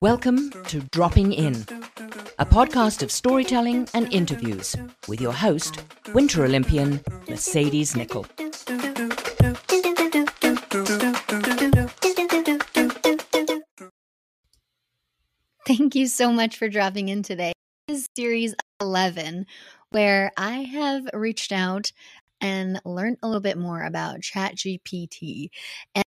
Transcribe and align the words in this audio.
Welcome 0.00 0.50
to 0.66 0.80
Dropping 0.92 1.32
In, 1.32 1.54
a 2.38 2.44
podcast 2.44 3.02
of 3.02 3.10
storytelling 3.10 3.88
and 3.94 4.12
interviews 4.12 4.76
with 5.08 5.22
your 5.22 5.32
host, 5.32 5.82
Winter 6.12 6.44
Olympian 6.44 7.00
Mercedes 7.30 7.94
Nicoll. 7.94 8.26
Thank 15.66 15.94
you 15.94 16.06
so 16.06 16.30
much 16.30 16.58
for 16.58 16.68
dropping 16.68 17.08
in 17.08 17.22
today. 17.22 17.52
This 17.88 18.00
is 18.00 18.06
series 18.14 18.54
11, 18.82 19.46
where 19.90 20.30
I 20.36 20.64
have 20.64 21.08
reached 21.14 21.52
out 21.52 21.90
and 22.42 22.80
learned 22.84 23.16
a 23.22 23.26
little 23.26 23.40
bit 23.40 23.56
more 23.56 23.82
about 23.82 24.20
ChatGPT 24.20 25.48
and, 25.94 26.04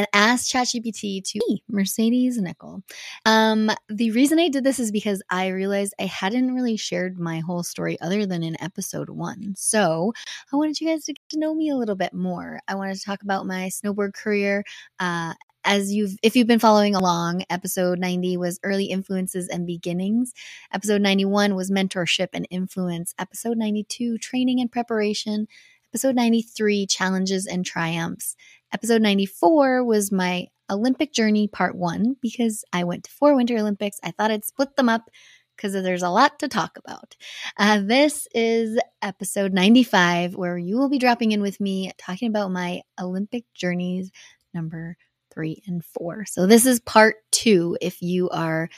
and 0.00 0.08
asked 0.14 0.50
ChatGPT 0.50 1.22
to 1.22 1.40
me, 1.46 1.62
Mercedes 1.68 2.40
Nicoll. 2.40 2.82
Um, 3.26 3.70
the 3.90 4.10
reason 4.12 4.38
I 4.38 4.48
did 4.48 4.64
this 4.64 4.78
is 4.78 4.90
because 4.90 5.22
I 5.28 5.48
realized 5.48 5.92
I 6.00 6.06
hadn't 6.06 6.54
really 6.54 6.78
shared 6.78 7.18
my 7.18 7.40
whole 7.40 7.62
story 7.62 8.00
other 8.00 8.24
than 8.24 8.42
in 8.42 8.56
episode 8.62 9.10
one. 9.10 9.52
So 9.58 10.14
I 10.50 10.56
wanted 10.56 10.80
you 10.80 10.88
guys 10.88 11.04
to 11.04 11.12
get 11.12 11.28
to 11.30 11.38
know 11.38 11.54
me 11.54 11.68
a 11.68 11.76
little 11.76 11.96
bit 11.96 12.14
more. 12.14 12.60
I 12.66 12.76
wanted 12.76 12.94
to 12.96 13.04
talk 13.04 13.22
about 13.22 13.46
my 13.46 13.68
snowboard 13.68 14.14
career, 14.14 14.64
uh, 15.00 15.34
as 15.64 15.92
you've 15.92 16.16
if 16.22 16.34
you've 16.34 16.46
been 16.46 16.58
following 16.58 16.94
along 16.94 17.42
episode 17.50 17.98
90 17.98 18.38
was 18.38 18.58
early 18.62 18.86
influences 18.86 19.46
and 19.46 19.66
beginnings 19.66 20.32
episode 20.72 21.02
91 21.02 21.54
was 21.54 21.70
mentorship 21.70 22.28
and 22.32 22.48
influence 22.48 23.14
episode 23.18 23.58
92 23.58 24.16
training 24.16 24.58
and 24.58 24.72
preparation 24.72 25.46
episode 25.92 26.14
93 26.14 26.86
challenges 26.86 27.46
and 27.46 27.66
triumphs 27.66 28.36
episode 28.72 29.02
94 29.02 29.84
was 29.84 30.12
my 30.12 30.46
olympic 30.70 31.12
journey 31.12 31.48
part 31.48 31.74
1 31.74 32.16
because 32.20 32.64
i 32.72 32.84
went 32.84 33.04
to 33.04 33.10
four 33.10 33.34
winter 33.34 33.56
olympics 33.56 33.98
i 34.02 34.10
thought 34.10 34.30
i'd 34.30 34.44
split 34.44 34.76
them 34.76 34.88
up 34.88 35.10
because 35.56 35.72
there's 35.74 36.02
a 36.02 36.08
lot 36.08 36.38
to 36.38 36.48
talk 36.48 36.78
about. 36.78 37.16
Uh, 37.58 37.80
this 37.84 38.26
is 38.34 38.78
episode 39.02 39.52
95, 39.52 40.34
where 40.34 40.56
you 40.56 40.78
will 40.78 40.88
be 40.88 40.98
dropping 40.98 41.32
in 41.32 41.42
with 41.42 41.60
me 41.60 41.92
talking 41.98 42.28
about 42.28 42.50
my 42.50 42.80
Olympic 42.98 43.44
journeys 43.52 44.10
number 44.54 44.96
three, 45.32 45.62
and 45.66 45.84
four. 45.84 46.24
So 46.24 46.46
this 46.46 46.66
is 46.66 46.80
part 46.80 47.16
two 47.30 47.76
if 47.80 48.02
you 48.02 48.28
are 48.30 48.68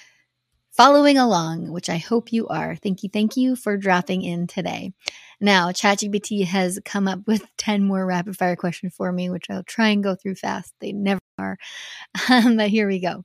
following 0.73 1.19
along, 1.19 1.71
which 1.71 1.89
I 1.89 1.99
hope 1.99 2.33
you 2.33 2.49
are. 2.49 2.77
Thank 2.77 3.03
you. 3.03 3.11
Thank 3.13 3.37
you 3.37 3.57
for 3.57 3.77
dropping 3.77 4.23
in 4.23 4.47
today. 4.47 4.93
Now, 5.41 5.71
ChatGPT 5.71 6.45
has 6.47 6.79
come 6.85 7.07
up 7.09 7.21
with 7.27 7.45
10 7.59 7.85
more 7.85 8.05
rapid 8.07 8.37
fire 8.37 8.57
questions 8.57 8.95
for 8.95 9.13
me, 9.13 9.31
which 9.31 9.47
I'll 9.51 9.65
try 9.65 9.89
and 9.89 10.03
go 10.03 10.15
through 10.15 10.37
fast. 10.37 10.73
They 10.81 10.93
never 10.93 11.21
are. 11.39 11.59
Um, 12.31 12.57
but 12.57 12.69
here 12.69 12.87
we 12.87 13.01
go. 13.01 13.25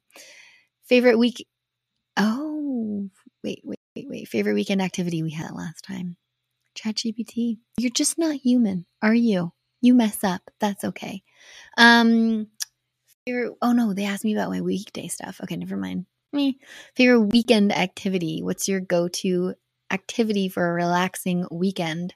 Favorite 0.85 1.19
week. 1.19 1.45
Oh, 2.15 3.09
wait, 3.43 3.61
wait, 3.63 3.79
wait, 3.95 4.07
wait. 4.09 4.27
Favorite 4.27 4.53
weekend 4.53 4.81
activity 4.81 5.23
we 5.23 5.31
had 5.31 5.51
last 5.51 5.83
time. 5.83 6.17
ChatGPT. 6.75 7.57
You're 7.77 7.91
just 7.91 8.17
not 8.17 8.35
human, 8.35 8.85
are 9.01 9.13
you? 9.13 9.51
You 9.81 9.93
mess 9.93 10.23
up. 10.23 10.41
That's 10.59 10.83
okay. 10.83 11.23
Um, 11.77 12.47
favorite, 13.25 13.53
oh 13.61 13.73
no, 13.73 13.93
they 13.93 14.05
asked 14.05 14.23
me 14.23 14.33
about 14.33 14.49
my 14.49 14.61
weekday 14.61 15.07
stuff. 15.07 15.39
Okay, 15.43 15.55
never 15.55 15.77
mind. 15.77 16.05
Me. 16.37 16.59
Favorite 16.95 17.33
weekend 17.33 17.71
activity. 17.71 18.41
What's 18.41 18.67
your 18.67 18.79
go 18.79 19.07
to 19.07 19.55
activity 19.91 20.47
for 20.47 20.69
a 20.69 20.73
relaxing 20.73 21.47
weekend? 21.51 22.13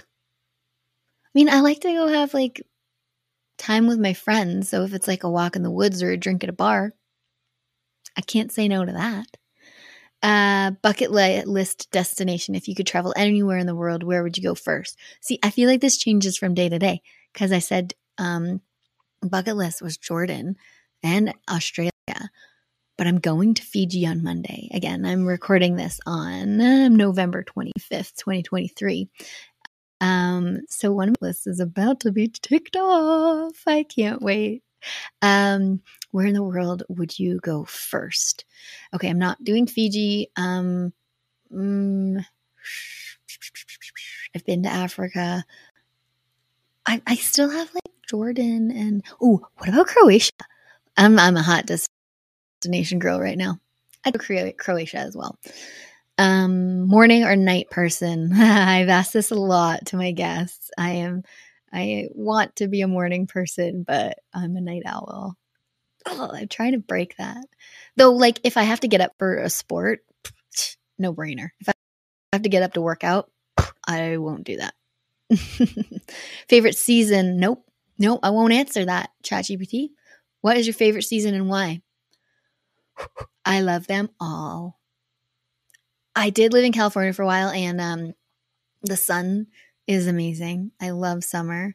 I 0.00 0.04
mean, 1.34 1.48
I 1.48 1.60
like 1.60 1.80
to 1.80 1.92
go 1.92 2.06
have 2.06 2.32
like 2.32 2.62
time 3.58 3.86
with 3.88 3.98
my 3.98 4.12
friends. 4.12 4.68
So 4.68 4.84
if 4.84 4.94
it's 4.94 5.08
like 5.08 5.24
a 5.24 5.30
walk 5.30 5.56
in 5.56 5.62
the 5.62 5.70
woods 5.70 6.02
or 6.02 6.12
a 6.12 6.16
drink 6.16 6.44
at 6.44 6.50
a 6.50 6.54
bar, 6.54 6.92
I 8.16 8.20
can't 8.20 8.52
say 8.52 8.68
no 8.68 8.84
to 8.84 8.92
that. 8.92 9.26
Uh, 10.22 10.70
bucket 10.82 11.10
list 11.10 11.90
destination. 11.90 12.54
If 12.54 12.68
you 12.68 12.74
could 12.74 12.86
travel 12.86 13.12
anywhere 13.16 13.58
in 13.58 13.66
the 13.66 13.74
world, 13.74 14.02
where 14.04 14.22
would 14.22 14.36
you 14.38 14.42
go 14.42 14.54
first? 14.54 14.96
See, 15.20 15.38
I 15.42 15.50
feel 15.50 15.68
like 15.68 15.80
this 15.80 15.98
changes 15.98 16.38
from 16.38 16.54
day 16.54 16.68
to 16.68 16.78
day 16.78 17.02
because 17.32 17.52
I 17.52 17.58
said 17.58 17.92
um, 18.18 18.60
bucket 19.20 19.56
list 19.56 19.82
was 19.82 19.98
Jordan 19.98 20.56
and 21.02 21.34
Australia. 21.50 21.90
But 22.96 23.06
I'm 23.06 23.18
going 23.18 23.54
to 23.54 23.62
Fiji 23.62 24.06
on 24.06 24.22
Monday. 24.22 24.68
Again, 24.72 25.04
I'm 25.04 25.26
recording 25.26 25.76
this 25.76 26.00
on 26.06 26.60
uh, 26.60 26.88
November 26.88 27.42
25th, 27.42 28.14
2023. 28.16 29.08
Um, 30.00 30.60
so 30.68 30.92
one 30.92 31.08
of 31.08 31.16
this 31.20 31.46
is 31.46 31.60
about 31.60 32.00
to 32.00 32.12
be 32.12 32.28
ticked 32.28 32.76
off. 32.76 33.60
I 33.66 33.82
can't 33.82 34.22
wait. 34.22 34.62
Um, 35.22 35.80
where 36.10 36.26
in 36.26 36.34
the 36.34 36.42
world 36.42 36.82
would 36.88 37.18
you 37.18 37.40
go 37.40 37.64
first? 37.64 38.44
Okay, 38.94 39.08
I'm 39.08 39.18
not 39.18 39.42
doing 39.42 39.66
Fiji. 39.66 40.30
Um, 40.36 40.92
mm, 41.52 42.24
I've 44.34 44.44
been 44.44 44.62
to 44.64 44.68
Africa. 44.68 45.44
I, 46.86 47.00
I 47.06 47.14
still 47.16 47.50
have 47.50 47.72
like 47.72 47.94
Jordan 48.08 48.70
and 48.70 49.02
oh, 49.22 49.46
what 49.56 49.68
about 49.68 49.86
Croatia? 49.86 50.32
I'm 50.96 51.18
I'm 51.18 51.36
a 51.36 51.42
hot 51.42 51.66
destination 52.64 52.98
girl 52.98 53.20
right 53.20 53.36
now. 53.36 53.58
I'd 54.04 54.18
go 54.18 54.52
Croatia 54.56 54.98
as 54.98 55.14
well. 55.14 55.38
Um, 56.16 56.86
morning 56.86 57.24
or 57.24 57.36
night 57.36 57.70
person? 57.70 58.32
I've 58.34 58.88
asked 58.88 59.12
this 59.12 59.30
a 59.30 59.34
lot 59.34 59.86
to 59.86 59.96
my 59.96 60.12
guests. 60.12 60.70
I 60.78 60.90
am 60.92 61.22
I 61.72 62.06
want 62.12 62.56
to 62.56 62.68
be 62.68 62.80
a 62.82 62.88
morning 62.88 63.26
person, 63.26 63.84
but 63.86 64.18
I'm 64.32 64.56
a 64.56 64.60
night 64.60 64.84
owl. 64.86 65.36
Oh, 66.06 66.30
I'm 66.32 66.48
trying 66.48 66.72
to 66.72 66.78
break 66.78 67.16
that. 67.18 67.44
Though, 67.96 68.12
like, 68.12 68.40
if 68.44 68.56
I 68.56 68.62
have 68.62 68.80
to 68.80 68.88
get 68.88 69.00
up 69.00 69.12
for 69.18 69.36
a 69.36 69.50
sport, 69.50 70.00
no 70.98 71.12
brainer. 71.12 71.48
If 71.60 71.68
I 71.68 71.72
have 72.32 72.42
to 72.42 72.48
get 72.48 72.62
up 72.62 72.74
to 72.74 72.80
work 72.80 73.04
out, 73.04 73.30
I 73.86 74.16
won't 74.16 74.44
do 74.44 74.58
that. 74.58 74.74
Favorite 76.48 76.76
season? 76.76 77.38
Nope. 77.38 77.66
Nope. 77.98 78.20
I 78.22 78.30
won't 78.30 78.52
answer 78.52 78.84
that, 78.84 79.10
ChatGPT. 79.22 79.90
What 80.40 80.56
is 80.56 80.66
your 80.66 80.74
favorite 80.74 81.02
season 81.02 81.34
and 81.34 81.48
why? 81.48 81.82
I 83.44 83.60
love 83.60 83.86
them 83.86 84.10
all. 84.20 84.78
I 86.16 86.30
did 86.30 86.52
live 86.52 86.64
in 86.64 86.72
California 86.72 87.12
for 87.12 87.22
a 87.22 87.26
while, 87.26 87.48
and 87.48 87.80
um, 87.80 88.14
the 88.82 88.96
sun 88.96 89.48
is 89.86 90.06
amazing. 90.06 90.70
I 90.80 90.90
love 90.90 91.24
summer, 91.24 91.74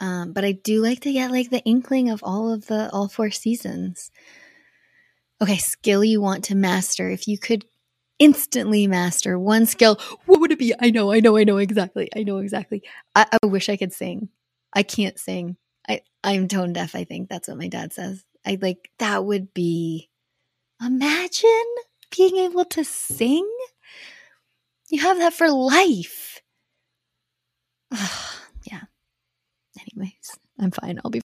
um, 0.00 0.32
but 0.32 0.44
I 0.44 0.52
do 0.52 0.82
like 0.82 1.00
to 1.00 1.12
get 1.12 1.30
like 1.30 1.50
the 1.50 1.62
inkling 1.64 2.10
of 2.10 2.22
all 2.22 2.52
of 2.52 2.66
the 2.66 2.90
all 2.92 3.08
four 3.08 3.30
seasons. 3.30 4.10
Okay, 5.40 5.58
skill 5.58 6.02
you 6.02 6.20
want 6.20 6.44
to 6.44 6.54
master. 6.54 7.10
If 7.10 7.28
you 7.28 7.38
could 7.38 7.66
instantly 8.18 8.86
master 8.86 9.38
one 9.38 9.66
skill, 9.66 9.98
what 10.24 10.40
would 10.40 10.52
it 10.52 10.58
be? 10.58 10.74
I 10.80 10.90
know, 10.90 11.12
I 11.12 11.20
know, 11.20 11.36
I 11.36 11.44
know 11.44 11.58
exactly. 11.58 12.08
I 12.16 12.22
know 12.22 12.38
exactly. 12.38 12.82
I, 13.14 13.26
I 13.42 13.46
wish 13.46 13.68
I 13.68 13.76
could 13.76 13.92
sing. 13.92 14.30
I 14.72 14.82
can't 14.82 15.18
sing. 15.18 15.56
I 15.88 16.00
I'm 16.24 16.48
tone 16.48 16.72
deaf, 16.72 16.94
I 16.94 17.04
think. 17.04 17.28
That's 17.28 17.48
what 17.48 17.58
my 17.58 17.68
dad 17.68 17.92
says. 17.92 18.24
I 18.46 18.58
like 18.60 18.90
that 18.98 19.24
would 19.24 19.52
be 19.52 20.08
imagine 20.80 21.74
being 22.16 22.36
able 22.36 22.64
to 22.66 22.84
sing. 22.84 23.48
You 24.88 25.00
have 25.02 25.18
that 25.18 25.34
for 25.34 25.50
life. 25.50 26.40
yeah. 28.64 28.82
Anyways, 29.80 30.38
I'm 30.58 30.70
fine. 30.70 31.00
I'll 31.04 31.10
be 31.10 31.20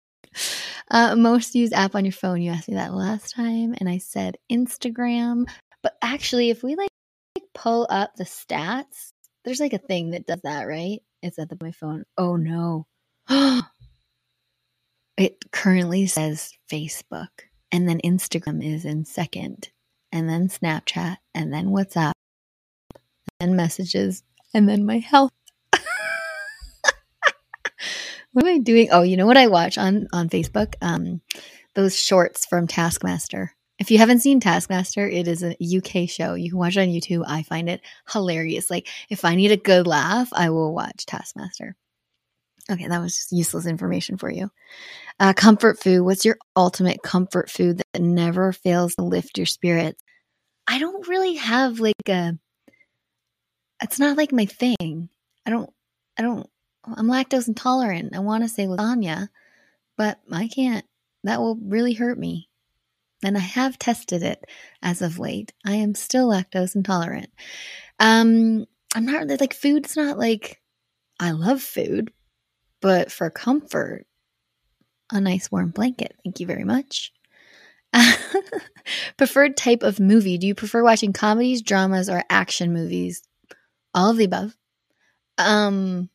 uh, 0.90 1.14
most 1.16 1.54
used 1.54 1.72
app 1.72 1.94
on 1.94 2.04
your 2.04 2.12
phone. 2.12 2.42
You 2.42 2.50
asked 2.52 2.68
me 2.68 2.74
that 2.74 2.94
last 2.94 3.34
time, 3.34 3.74
and 3.78 3.88
I 3.88 3.98
said 3.98 4.36
Instagram. 4.50 5.44
But 5.82 5.94
actually, 6.02 6.50
if 6.50 6.62
we 6.62 6.76
like 6.76 6.90
pull 7.54 7.86
up 7.90 8.14
the 8.16 8.24
stats, 8.24 9.12
there's 9.44 9.60
like 9.60 9.72
a 9.72 9.78
thing 9.78 10.10
that 10.10 10.26
does 10.26 10.40
that, 10.42 10.64
right? 10.64 11.00
It's 11.22 11.38
at 11.38 11.48
the 11.48 11.56
my 11.60 11.72
phone. 11.72 12.04
Oh 12.18 12.36
no. 12.36 12.86
it 15.16 15.36
currently 15.52 16.06
says 16.06 16.52
Facebook, 16.70 17.28
and 17.72 17.88
then 17.88 18.00
Instagram 18.04 18.64
is 18.64 18.84
in 18.84 19.04
second, 19.04 19.70
and 20.12 20.28
then 20.28 20.48
Snapchat, 20.48 21.16
and 21.34 21.52
then 21.52 21.68
WhatsApp, 21.68 22.12
and 23.38 23.56
messages, 23.56 24.22
and 24.54 24.68
then 24.68 24.84
my 24.84 24.98
health. 24.98 25.30
what 28.32 28.44
am 28.44 28.54
I 28.54 28.58
doing? 28.58 28.88
Oh, 28.92 29.02
you 29.02 29.16
know 29.16 29.26
what 29.26 29.36
I 29.36 29.46
watch 29.46 29.78
on 29.78 30.08
on 30.12 30.28
Facebook? 30.28 30.74
Um, 30.82 31.20
those 31.74 31.98
shorts 31.98 32.46
from 32.46 32.66
Taskmaster. 32.66 33.54
If 33.78 33.90
you 33.90 33.96
haven't 33.96 34.20
seen 34.20 34.40
Taskmaster, 34.40 35.08
it 35.08 35.26
is 35.26 35.42
a 35.42 35.56
UK 35.58 36.08
show. 36.08 36.34
You 36.34 36.50
can 36.50 36.58
watch 36.58 36.76
it 36.76 36.80
on 36.80 36.88
YouTube. 36.88 37.24
I 37.26 37.42
find 37.42 37.68
it 37.70 37.80
hilarious. 38.12 38.70
Like 38.70 38.88
if 39.08 39.24
I 39.24 39.34
need 39.36 39.52
a 39.52 39.56
good 39.56 39.86
laugh, 39.86 40.28
I 40.32 40.50
will 40.50 40.74
watch 40.74 41.06
Taskmaster. 41.06 41.76
Okay, 42.70 42.86
that 42.86 43.00
was 43.00 43.16
just 43.16 43.32
useless 43.32 43.66
information 43.66 44.16
for 44.16 44.30
you. 44.30 44.50
Uh, 45.18 45.32
comfort 45.32 45.80
food. 45.82 46.02
What's 46.02 46.24
your 46.24 46.38
ultimate 46.56 47.02
comfort 47.02 47.50
food 47.50 47.82
that 47.92 48.00
never 48.02 48.52
fails 48.52 48.94
to 48.94 49.02
lift 49.02 49.36
your 49.38 49.46
spirits? 49.46 50.02
I 50.66 50.78
don't 50.78 51.06
really 51.08 51.34
have 51.34 51.80
like 51.80 52.08
a. 52.08 52.38
It's 53.82 53.98
not 53.98 54.16
like 54.16 54.32
my 54.32 54.46
thing. 54.46 55.08
I 55.46 55.50
don't. 55.50 55.70
I 56.18 56.22
don't. 56.22 56.48
I'm 56.84 57.08
lactose 57.08 57.48
intolerant. 57.48 58.14
I 58.14 58.20
want 58.20 58.44
to 58.44 58.48
say 58.48 58.66
lasagna, 58.66 59.28
but 59.96 60.20
I 60.30 60.48
can't. 60.48 60.84
That 61.24 61.40
will 61.40 61.56
really 61.56 61.92
hurt 61.94 62.18
me. 62.18 62.48
and 63.22 63.36
I 63.36 63.40
have 63.40 63.78
tested 63.78 64.22
it 64.22 64.44
as 64.82 65.02
of 65.02 65.18
late. 65.18 65.52
I 65.66 65.74
am 65.74 65.94
still 65.94 66.28
lactose 66.30 66.74
intolerant. 66.74 67.30
Um, 67.98 68.66
I'm 68.94 69.04
not 69.06 69.22
really 69.22 69.36
like 69.36 69.54
food's 69.54 69.96
not 69.96 70.18
like 70.18 70.60
I 71.20 71.32
love 71.32 71.62
food, 71.62 72.12
but 72.80 73.12
for 73.12 73.30
comfort, 73.30 74.06
a 75.12 75.20
nice 75.20 75.50
warm 75.50 75.70
blanket. 75.70 76.16
Thank 76.24 76.40
you 76.40 76.46
very 76.46 76.64
much. 76.64 77.12
Preferred 79.16 79.56
type 79.56 79.82
of 79.82 80.00
movie. 80.00 80.38
Do 80.38 80.46
you 80.46 80.54
prefer 80.54 80.82
watching 80.82 81.12
comedies, 81.12 81.62
dramas, 81.62 82.08
or 82.08 82.22
action 82.30 82.72
movies? 82.72 83.22
All 83.94 84.10
of 84.10 84.16
the 84.16 84.24
above. 84.24 84.56
Um, 85.38 86.08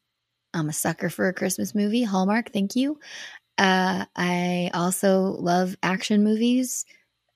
I'm 0.53 0.69
a 0.69 0.73
sucker 0.73 1.09
for 1.09 1.27
a 1.27 1.33
Christmas 1.33 1.75
movie. 1.75 2.03
Hallmark, 2.03 2.51
thank 2.51 2.75
you. 2.75 2.99
Uh, 3.57 4.05
I 4.15 4.71
also 4.73 5.21
love 5.39 5.75
action 5.83 6.23
movies. 6.23 6.85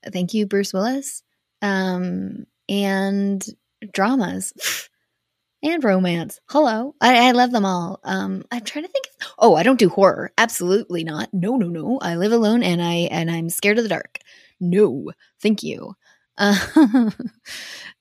Thank 0.05 0.33
you, 0.33 0.45
Bruce 0.45 0.73
Willis. 0.73 1.23
Um, 1.61 2.45
and 2.69 3.43
dramas 3.91 4.53
and 5.61 5.83
romance. 5.83 6.39
Hello. 6.49 6.95
I, 7.01 7.27
I 7.27 7.31
love 7.31 7.51
them 7.51 7.65
all. 7.65 7.99
Um, 8.03 8.45
I'm 8.51 8.63
trying 8.63 8.85
to 8.85 8.91
think. 8.91 9.07
Of, 9.07 9.27
oh, 9.39 9.55
I 9.55 9.63
don't 9.63 9.79
do 9.79 9.89
horror. 9.89 10.31
Absolutely 10.37 11.03
not. 11.03 11.33
No, 11.33 11.57
no, 11.57 11.67
no. 11.67 11.99
I 12.01 12.15
live 12.15 12.31
alone 12.31 12.63
and 12.63 12.81
I 12.81 13.07
and 13.11 13.29
I'm 13.29 13.49
scared 13.49 13.77
of 13.77 13.83
the 13.83 13.89
dark. 13.89 14.19
No, 14.59 15.11
thank 15.41 15.63
you. 15.63 15.95
Uh, 16.37 16.57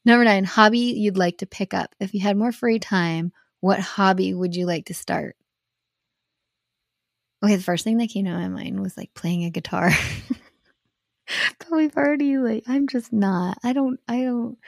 number 0.05 0.25
nine, 0.25 0.45
hobby 0.45 0.79
you'd 0.79 1.17
like 1.17 1.39
to 1.39 1.47
pick 1.47 1.75
up. 1.75 1.95
If 2.01 2.15
you 2.15 2.21
had 2.21 2.37
more 2.37 2.53
free 2.53 2.79
time, 2.79 3.33
what 3.61 3.81
hobby 3.81 4.33
would 4.35 4.55
you 4.55 4.67
like 4.67 4.87
to 4.87 4.95
start? 4.95 5.37
Okay, 7.43 7.57
the 7.57 7.63
first 7.63 7.85
thing 7.85 7.99
that 7.99 8.09
came 8.11 8.25
to 8.25 8.33
my 8.33 8.49
mind 8.49 8.81
was 8.81 8.97
like 8.97 9.15
playing 9.15 9.45
a 9.45 9.51
guitar. 9.51 9.91
but 11.59 11.71
we've 11.71 11.97
already 11.97 12.39
like 12.39 12.65
I'm 12.69 12.87
just 12.89 13.13
not. 13.13 13.59
I 13.63 13.73
don't 13.73 13.99
I 14.09 14.23
don't 14.23 14.59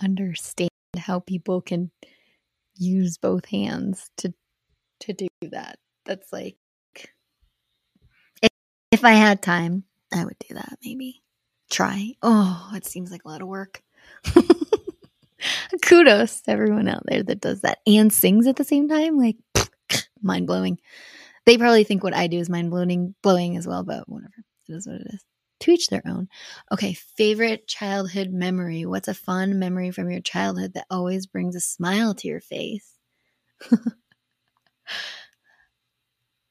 understand 0.00 0.70
how 0.96 1.20
people 1.20 1.60
can 1.60 1.90
use 2.76 3.18
both 3.18 3.46
hands 3.46 4.10
to 4.18 4.32
to 5.00 5.12
do 5.12 5.28
that. 5.50 5.78
That's 6.04 6.32
like 6.32 6.56
if, 8.92 9.04
I 9.04 9.12
had 9.12 9.42
time, 9.42 9.84
I 10.12 10.24
would 10.24 10.36
do 10.48 10.54
that 10.54 10.78
maybe. 10.84 11.22
Try. 11.70 12.12
Oh, 12.22 12.70
it 12.74 12.86
seems 12.86 13.10
like 13.10 13.24
a 13.24 13.28
lot 13.28 13.42
of 13.42 13.48
work. 13.48 13.82
Kudos 15.82 16.42
to 16.42 16.50
everyone 16.50 16.88
out 16.88 17.02
there 17.06 17.22
that 17.22 17.40
does 17.40 17.62
that 17.62 17.78
and 17.86 18.12
sings 18.12 18.46
at 18.46 18.56
the 18.56 18.64
same 18.64 18.88
time. 18.88 19.18
Like 19.18 19.36
mind 20.22 20.46
blowing. 20.46 20.78
They 21.46 21.58
probably 21.58 21.84
think 21.84 22.04
what 22.04 22.14
I 22.14 22.28
do 22.28 22.38
is 22.38 22.48
mind 22.48 22.70
blowing 22.70 23.14
blowing 23.22 23.56
as 23.56 23.66
well, 23.66 23.82
but 23.82 24.08
whatever. 24.08 24.32
It 24.68 24.72
is 24.72 24.86
what 24.86 24.96
it 24.96 25.06
is. 25.12 25.24
To 25.64 25.70
each 25.70 25.88
their 25.88 26.02
own. 26.04 26.28
Okay, 26.70 26.92
favorite 26.92 27.66
childhood 27.66 28.30
memory. 28.30 28.84
What's 28.84 29.08
a 29.08 29.14
fun 29.14 29.58
memory 29.58 29.90
from 29.92 30.10
your 30.10 30.20
childhood 30.20 30.74
that 30.74 30.84
always 30.90 31.24
brings 31.24 31.56
a 31.56 31.60
smile 31.60 32.14
to 32.16 32.28
your 32.28 32.42
face? 32.42 32.92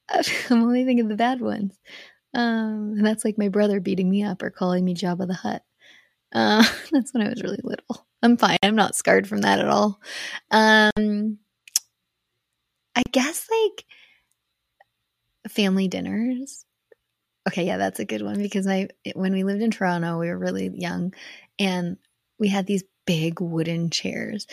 I'm 0.10 0.64
only 0.64 0.84
thinking 0.84 1.02
of 1.02 1.10
the 1.10 1.16
bad 1.16 1.42
ones. 1.42 1.80
Um, 2.34 2.96
and 2.98 3.06
that's 3.06 3.24
like 3.24 3.38
my 3.38 3.50
brother 3.50 3.80
beating 3.80 4.10
me 4.10 4.24
up 4.24 4.42
or 4.42 4.50
calling 4.50 4.84
me 4.84 4.96
Jabba 4.96 5.28
the 5.28 5.36
Hutt. 5.36 5.62
Uh, 6.34 6.64
that's 6.92 7.14
when 7.14 7.22
I 7.22 7.30
was 7.30 7.44
really 7.44 7.60
little. 7.64 8.08
I'm 8.24 8.36
fine. 8.36 8.58
I'm 8.64 8.76
not 8.76 8.96
scarred 8.96 9.28
from 9.28 9.42
that 9.42 9.60
at 9.60 9.70
all. 9.70 10.02
Um, 10.50 11.38
I 12.96 13.04
guess 13.12 13.48
like 13.52 13.86
family 15.52 15.88
dinners. 15.88 16.66
Okay, 17.48 17.66
yeah, 17.66 17.78
that's 17.78 18.00
a 18.00 18.06
good 18.06 18.22
one 18.22 18.42
because 18.42 18.68
I 18.68 18.90
when 19.16 19.34
we 19.34 19.44
lived 19.44 19.62
in 19.62 19.72
Toronto, 19.72 20.20
we 20.20 20.28
were 20.28 20.38
really 20.38 20.72
young 20.74 21.14
and 21.60 21.98
we 22.40 22.48
had 22.48 22.66
these 22.66 22.84
big 23.06 23.42
wooden 23.42 23.90
chairs. 23.90 24.48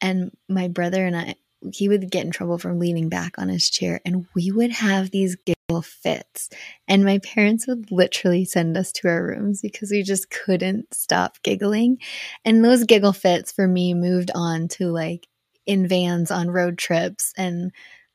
And 0.00 0.30
my 0.48 0.68
brother 0.68 1.04
and 1.04 1.16
I 1.16 1.34
he 1.72 1.88
would 1.88 2.10
get 2.10 2.24
in 2.24 2.30
trouble 2.30 2.58
from 2.58 2.78
leaning 2.78 3.08
back 3.08 3.36
on 3.38 3.48
his 3.48 3.68
chair 3.68 4.00
and 4.04 4.26
we 4.36 4.52
would 4.52 4.70
have 4.70 5.10
these 5.10 5.36
giggle 5.44 5.82
fits 5.82 6.48
and 6.86 7.04
my 7.04 7.18
parents 7.18 7.66
would 7.66 7.90
literally 7.90 8.44
send 8.44 8.76
us 8.76 8.92
to 8.92 9.08
our 9.08 9.26
rooms 9.26 9.60
because 9.60 9.90
we 9.90 10.04
just 10.04 10.30
couldn't 10.30 10.94
stop 10.94 11.36
giggling 11.42 11.98
and 12.44 12.64
those 12.64 12.84
giggle 12.84 13.12
fits 13.12 13.50
for 13.50 13.66
me 13.66 13.92
moved 13.92 14.30
on 14.36 14.68
to 14.68 14.86
like 14.86 15.26
in 15.66 15.88
vans 15.88 16.30
on 16.30 16.48
road 16.48 16.78
trips 16.78 17.32
and 17.36 17.72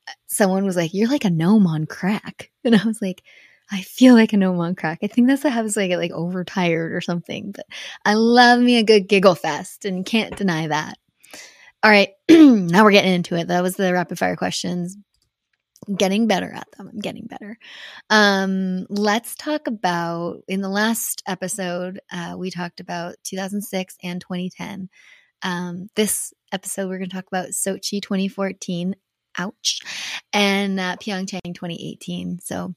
uh, 0.08 0.12
someone 0.26 0.64
was 0.64 0.76
like, 0.76 0.92
"You're 0.92 1.08
like 1.08 1.24
a 1.24 1.30
gnome 1.30 1.66
on 1.66 1.86
crack," 1.86 2.50
and 2.64 2.74
I 2.74 2.84
was 2.84 3.00
like, 3.00 3.22
"I 3.74 3.82
feel 3.82 4.14
like 4.14 4.32
a 4.32 4.36
gnome 4.36 4.60
on 4.60 4.74
crack." 4.74 5.00
I 5.02 5.08
think 5.08 5.28
that's 5.28 5.44
what 5.44 5.52
happens 5.52 5.76
when 5.76 5.84
I 5.84 5.88
get 5.88 5.98
like 5.98 6.12
overtired 6.12 6.92
or 6.92 7.00
something. 7.00 7.52
But 7.52 7.66
I 8.04 8.14
love 8.14 8.60
me 8.60 8.76
a 8.76 8.84
good 8.84 9.08
giggle 9.08 9.34
fest, 9.34 9.84
and 9.84 10.06
can't 10.06 10.36
deny 10.36 10.68
that. 10.68 10.98
All 11.82 11.90
right, 11.90 12.10
now 12.30 12.84
we're 12.84 12.92
getting 12.92 13.12
into 13.12 13.36
it. 13.36 13.48
That 13.48 13.62
was 13.62 13.76
the 13.76 13.92
rapid 13.92 14.18
fire 14.18 14.36
questions. 14.36 14.96
Getting 15.94 16.26
better 16.26 16.50
at 16.50 16.66
them. 16.76 16.88
I'm 16.92 17.00
getting 17.00 17.26
better. 17.26 17.58
Um, 18.08 18.86
let's 18.88 19.34
talk 19.34 19.66
about 19.66 20.42
in 20.48 20.62
the 20.62 20.70
last 20.70 21.22
episode, 21.26 22.00
uh, 22.10 22.36
we 22.38 22.50
talked 22.50 22.80
about 22.80 23.16
2006 23.24 23.96
and 24.02 24.18
2010. 24.20 24.88
Um, 25.42 25.90
this 25.94 26.32
episode, 26.52 26.88
we're 26.88 26.96
going 26.96 27.10
to 27.10 27.16
talk 27.16 27.26
about 27.26 27.48
Sochi 27.48 28.00
2014 28.00 28.94
ouch, 29.38 29.80
and 30.32 30.80
uh, 30.80 30.96
Pyeongchang 30.96 31.54
2018. 31.54 32.40
So, 32.40 32.74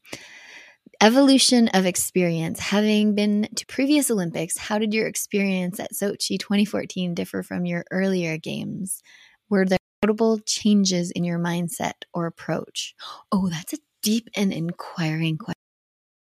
evolution 1.01 1.67
of 1.69 1.85
experience. 1.85 2.59
Having 2.59 3.15
been 3.15 3.47
to 3.55 3.65
previous 3.65 4.09
Olympics, 4.09 4.57
how 4.57 4.77
did 4.77 4.93
your 4.93 5.07
experience 5.07 5.79
at 5.79 5.93
Sochi 5.93 6.39
2014 6.39 7.13
differ 7.13 7.43
from 7.43 7.65
your 7.65 7.85
earlier 7.91 8.37
games? 8.37 9.01
Were 9.49 9.65
there 9.65 9.77
notable 10.03 10.39
changes 10.39 11.11
in 11.11 11.23
your 11.23 11.39
mindset 11.39 12.03
or 12.13 12.25
approach? 12.25 12.95
Oh, 13.31 13.49
that's 13.49 13.73
a 13.73 13.77
deep 14.01 14.29
and 14.35 14.51
inquiring 14.51 15.37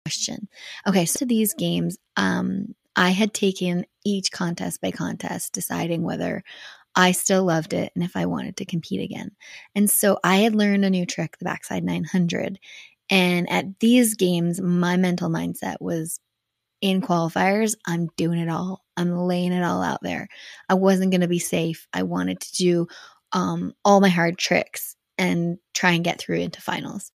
question. 0.05 0.49
Okay, 0.87 1.07
so 1.07 1.25
these 1.25 1.55
games, 1.55 1.99
um, 2.17 2.75
I 2.97 3.11
had 3.11 3.33
taken 3.33 3.87
each 4.05 4.33
contest 4.33 4.81
by 4.81 4.91
contest, 4.91 5.53
deciding 5.53 6.03
whether 6.03 6.43
I 6.95 7.13
still 7.13 7.45
loved 7.45 7.73
it 7.73 7.91
and 7.95 8.05
if 8.05 8.17
I 8.17 8.27
wanted 8.27 8.59
to 8.59 8.67
compete 8.67 9.01
again. 9.01 9.31
And 9.75 9.91
so 9.91 10.19
I 10.23 10.37
had 10.37 10.55
learned 10.55 10.85
a 10.85 10.91
new 10.91 11.07
trick, 11.07 11.39
the 11.39 11.47
backside 11.47 11.85
900. 11.85 12.59
And 13.13 13.49
at 13.51 13.79
these 13.79 14.15
games, 14.15 14.59
my 14.59 14.97
mental 14.97 15.29
mindset 15.29 15.77
was 15.81 16.19
in 16.81 17.03
qualifiers, 17.03 17.77
I'm 17.87 18.09
doing 18.17 18.39
it 18.39 18.49
all. 18.49 18.83
I'm 18.97 19.15
laying 19.15 19.53
it 19.53 19.63
all 19.63 19.83
out 19.83 20.01
there. 20.03 20.29
I 20.69 20.75
wasn't 20.75 21.13
going 21.13 21.21
to 21.21 21.29
be 21.29 21.39
safe. 21.39 21.87
I 21.93 22.05
wanted 22.05 22.41
to 22.41 22.53
do 22.55 22.87
um, 23.33 23.75
all 23.85 24.01
my 24.01 24.09
hard 24.09 24.39
tricks 24.39 24.97
and 25.19 25.59
try 25.75 25.93
and 25.93 26.03
get 26.03 26.19
through 26.19 26.41
into 26.41 26.63
finals. 26.63 27.13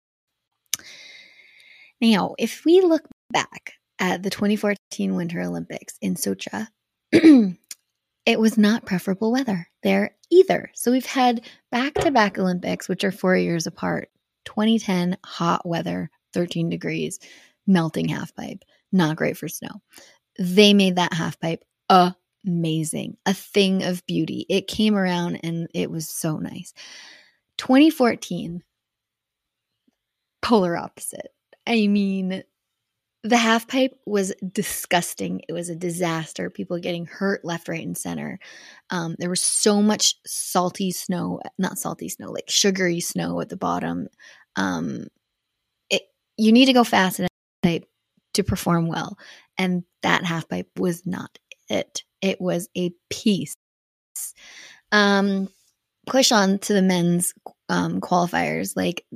Now, 2.01 2.35
if 2.39 2.65
we 2.65 2.81
look 2.81 3.09
back 3.31 3.75
at 4.01 4.23
the 4.23 4.31
2014 4.31 5.15
Winter 5.15 5.41
Olympics 5.43 5.95
in 6.03 6.17
Sochi, 6.17 6.67
it 7.13 8.41
was 8.41 8.59
not 8.59 8.85
preferable 8.85 9.31
weather 9.31 9.69
there 9.85 10.17
either. 10.29 10.71
So 10.75 10.91
we've 10.91 11.07
had 11.07 11.43
back 11.71 11.95
to 11.95 12.11
back 12.11 12.37
Olympics, 12.37 12.89
which 12.89 13.05
are 13.05 13.13
four 13.13 13.37
years 13.37 13.69
apart 13.69 14.11
2010, 14.45 15.17
hot 15.25 15.67
weather, 15.67 16.11
13 16.33 16.69
degrees, 16.69 17.19
melting 17.67 18.09
half 18.09 18.35
pipe, 18.35 18.65
not 18.93 19.17
great 19.17 19.37
for 19.37 19.49
snow. 19.49 19.81
They 20.39 20.75
made 20.75 20.97
that 20.97 21.13
half 21.13 21.39
pipe 21.41 21.65
amazing, 22.47 23.17
a 23.27 23.35
thing 23.35 23.83
of 23.85 24.05
beauty. 24.07 24.47
It 24.49 24.67
came 24.67 24.97
around 24.97 25.41
and 25.43 25.69
it 25.75 25.91
was 25.91 26.09
so 26.09 26.39
nice. 26.39 26.73
2014, 27.59 28.63
polar 30.43 30.77
opposite. 30.77 31.29
I 31.67 31.87
mean, 31.87 32.43
the 33.25 33.39
half 33.39 33.67
pipe 33.67 33.99
was 34.05 34.35
disgusting. 34.53 35.41
It 35.49 35.55
was 35.55 35.71
a 35.71 35.75
disaster. 35.75 36.51
People 36.51 36.79
getting 36.79 37.07
hurt 37.07 37.43
left, 37.43 37.69
right, 37.69 37.85
and 37.85 37.97
center. 37.97 38.39
Um, 38.91 39.17
there 39.19 39.31
was 39.31 39.41
so 39.41 39.81
much 39.81 40.17
salty 40.27 40.91
snow, 40.91 41.41
not 41.59 41.79
salty 41.79 42.11
snow, 42.11 42.31
like 42.31 42.51
sugary 42.51 43.01
snow 43.01 43.41
at 43.41 43.49
the 43.49 43.57
bottom. 43.57 44.09
Um, 44.57 45.07
it, 45.89 46.03
you 46.37 46.53
need 46.53 46.67
to 46.67 46.75
go 46.75 46.85
fast 46.85 47.19
in 47.19 47.25
a 47.25 47.29
pipe 47.63 47.89
to 48.35 48.45
perform 48.45 48.89
well. 48.89 49.17
And 49.57 49.85
that 50.03 50.25
half 50.25 50.47
pipe 50.47 50.69
was 50.79 51.07
not 51.07 51.39
it. 51.71 52.03
It 52.21 52.43
was 52.43 52.69
a 52.77 52.93
piece. 53.09 53.55
Um, 54.93 55.49
push 56.07 56.31
on 56.31 56.59
to 56.59 56.75
the 56.75 56.83
men's 56.83 57.33
um, 57.69 58.01
qualifiers, 58.01 58.77
like 58.77 59.07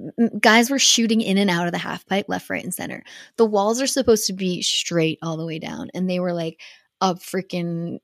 guys 0.40 0.70
were 0.70 0.78
shooting 0.78 1.20
in 1.20 1.38
and 1.38 1.50
out 1.50 1.66
of 1.66 1.72
the 1.72 1.78
half 1.78 2.06
pipe, 2.06 2.26
left, 2.28 2.50
right, 2.50 2.64
and 2.64 2.74
center. 2.74 3.04
The 3.36 3.46
walls 3.46 3.80
are 3.80 3.86
supposed 3.86 4.26
to 4.26 4.32
be 4.32 4.62
straight 4.62 5.18
all 5.22 5.36
the 5.36 5.46
way 5.46 5.58
down, 5.58 5.90
and 5.94 6.08
they 6.08 6.20
were 6.20 6.32
like 6.32 6.60
a 7.00 7.14
freaking 7.14 7.98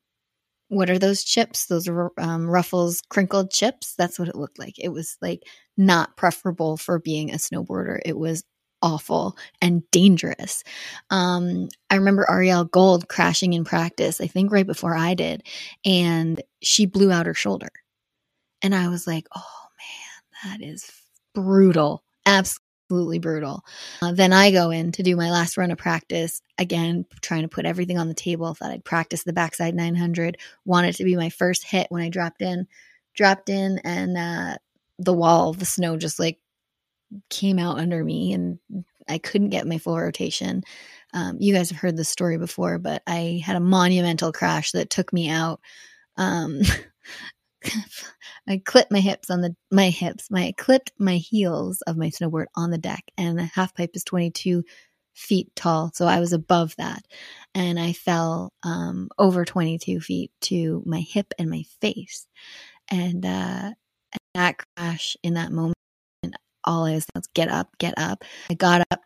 what 0.68 0.90
are 0.90 0.98
those 0.98 1.24
chips? 1.24 1.66
Those 1.66 1.88
are 1.88 2.10
um, 2.18 2.48
Ruffles 2.48 3.02
crinkled 3.08 3.50
chips. 3.50 3.94
That's 3.96 4.18
what 4.18 4.28
it 4.28 4.34
looked 4.34 4.58
like. 4.58 4.78
It 4.78 4.88
was 4.88 5.16
like 5.22 5.42
not 5.76 6.16
preferable 6.16 6.76
for 6.76 6.98
being 6.98 7.30
a 7.30 7.36
snowboarder. 7.36 8.00
It 8.04 8.16
was 8.16 8.44
awful 8.82 9.36
and 9.62 9.88
dangerous. 9.90 10.62
Um, 11.10 11.68
I 11.90 11.96
remember 11.96 12.26
Arielle 12.28 12.70
Gold 12.70 13.08
crashing 13.08 13.52
in 13.52 13.64
practice, 13.64 14.20
I 14.20 14.26
think 14.26 14.52
right 14.52 14.66
before 14.66 14.94
I 14.94 15.14
did, 15.14 15.42
and 15.84 16.42
she 16.62 16.86
blew 16.86 17.10
out 17.10 17.26
her 17.26 17.34
shoulder. 17.34 17.70
And 18.62 18.74
I 18.74 18.88
was 18.88 19.06
like, 19.06 19.26
oh 19.34 19.63
that 20.44 20.62
is 20.62 20.90
brutal. 21.34 22.02
Absolutely 22.26 23.18
brutal. 23.18 23.64
Uh, 24.02 24.12
then 24.12 24.32
I 24.32 24.50
go 24.50 24.70
in 24.70 24.92
to 24.92 25.02
do 25.02 25.16
my 25.16 25.30
last 25.30 25.56
run 25.56 25.70
of 25.70 25.78
practice. 25.78 26.40
Again, 26.58 27.04
trying 27.22 27.42
to 27.42 27.48
put 27.48 27.66
everything 27.66 27.98
on 27.98 28.08
the 28.08 28.14
table. 28.14 28.54
Thought 28.54 28.72
I'd 28.72 28.84
practice 28.84 29.24
the 29.24 29.32
backside 29.32 29.74
900. 29.74 30.38
Wanted 30.64 30.94
to 30.96 31.04
be 31.04 31.16
my 31.16 31.30
first 31.30 31.64
hit 31.64 31.86
when 31.90 32.02
I 32.02 32.08
dropped 32.08 32.42
in. 32.42 32.66
Dropped 33.14 33.48
in, 33.48 33.80
and 33.84 34.16
uh, 34.16 34.58
the 34.98 35.12
wall, 35.12 35.52
the 35.52 35.64
snow 35.64 35.96
just 35.96 36.18
like 36.18 36.38
came 37.30 37.58
out 37.58 37.78
under 37.78 38.02
me 38.02 38.32
and 38.32 38.58
I 39.08 39.18
couldn't 39.18 39.50
get 39.50 39.66
my 39.66 39.78
full 39.78 39.98
rotation. 39.98 40.62
Um, 41.12 41.36
you 41.38 41.54
guys 41.54 41.70
have 41.70 41.78
heard 41.78 41.96
this 41.96 42.08
story 42.08 42.38
before, 42.38 42.78
but 42.78 43.02
I 43.06 43.42
had 43.44 43.56
a 43.56 43.60
monumental 43.60 44.32
crash 44.32 44.72
that 44.72 44.90
took 44.90 45.12
me 45.12 45.28
out. 45.28 45.60
Um, 46.16 46.60
I 48.48 48.60
clipped 48.64 48.92
my 48.92 49.00
hips 49.00 49.30
on 49.30 49.40
the 49.40 49.54
my 49.70 49.90
hips. 49.90 50.30
My 50.30 50.46
I 50.46 50.52
clipped 50.56 50.92
my 50.98 51.16
heels 51.16 51.82
of 51.82 51.96
my 51.96 52.08
snowboard 52.08 52.46
on 52.56 52.70
the 52.70 52.78
deck, 52.78 53.04
and 53.18 53.38
the 53.38 53.44
half 53.44 53.74
pipe 53.74 53.90
is 53.94 54.04
22 54.04 54.64
feet 55.14 55.54
tall, 55.56 55.92
so 55.94 56.06
I 56.06 56.20
was 56.20 56.32
above 56.32 56.74
that, 56.76 57.04
and 57.54 57.78
I 57.78 57.92
fell 57.92 58.52
um, 58.64 59.08
over 59.18 59.44
22 59.44 60.00
feet 60.00 60.32
to 60.42 60.82
my 60.86 61.00
hip 61.00 61.32
and 61.38 61.50
my 61.50 61.64
face, 61.80 62.26
and 62.90 63.24
uh, 63.24 63.70
that 64.34 64.56
crash 64.76 65.16
in 65.22 65.34
that 65.34 65.52
moment, 65.52 65.76
all 66.64 66.84
I 66.84 66.94
was, 66.94 67.06
was 67.14 67.26
get 67.34 67.48
up, 67.48 67.68
get 67.78 67.94
up. 67.96 68.24
I 68.50 68.54
got 68.54 68.86
up 68.90 69.00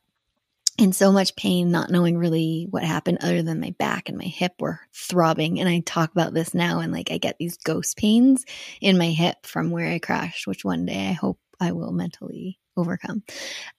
in 0.78 0.92
so 0.92 1.10
much 1.10 1.34
pain, 1.34 1.72
not 1.72 1.90
knowing 1.90 2.16
really 2.16 2.68
what 2.70 2.84
happened 2.84 3.18
other 3.20 3.42
than 3.42 3.60
my 3.60 3.74
back 3.78 4.08
and 4.08 4.16
my 4.16 4.24
hip 4.24 4.54
were 4.60 4.80
throbbing. 4.94 5.58
And 5.58 5.68
I 5.68 5.80
talk 5.80 6.12
about 6.12 6.32
this 6.32 6.54
now 6.54 6.78
and 6.78 6.92
like 6.92 7.10
I 7.10 7.18
get 7.18 7.36
these 7.38 7.56
ghost 7.58 7.96
pains 7.96 8.44
in 8.80 8.96
my 8.96 9.10
hip 9.10 9.44
from 9.44 9.70
where 9.70 9.90
I 9.90 9.98
crashed, 9.98 10.46
which 10.46 10.64
one 10.64 10.86
day 10.86 11.08
I 11.08 11.12
hope 11.12 11.40
I 11.60 11.72
will 11.72 11.90
mentally 11.90 12.60
overcome. 12.76 13.24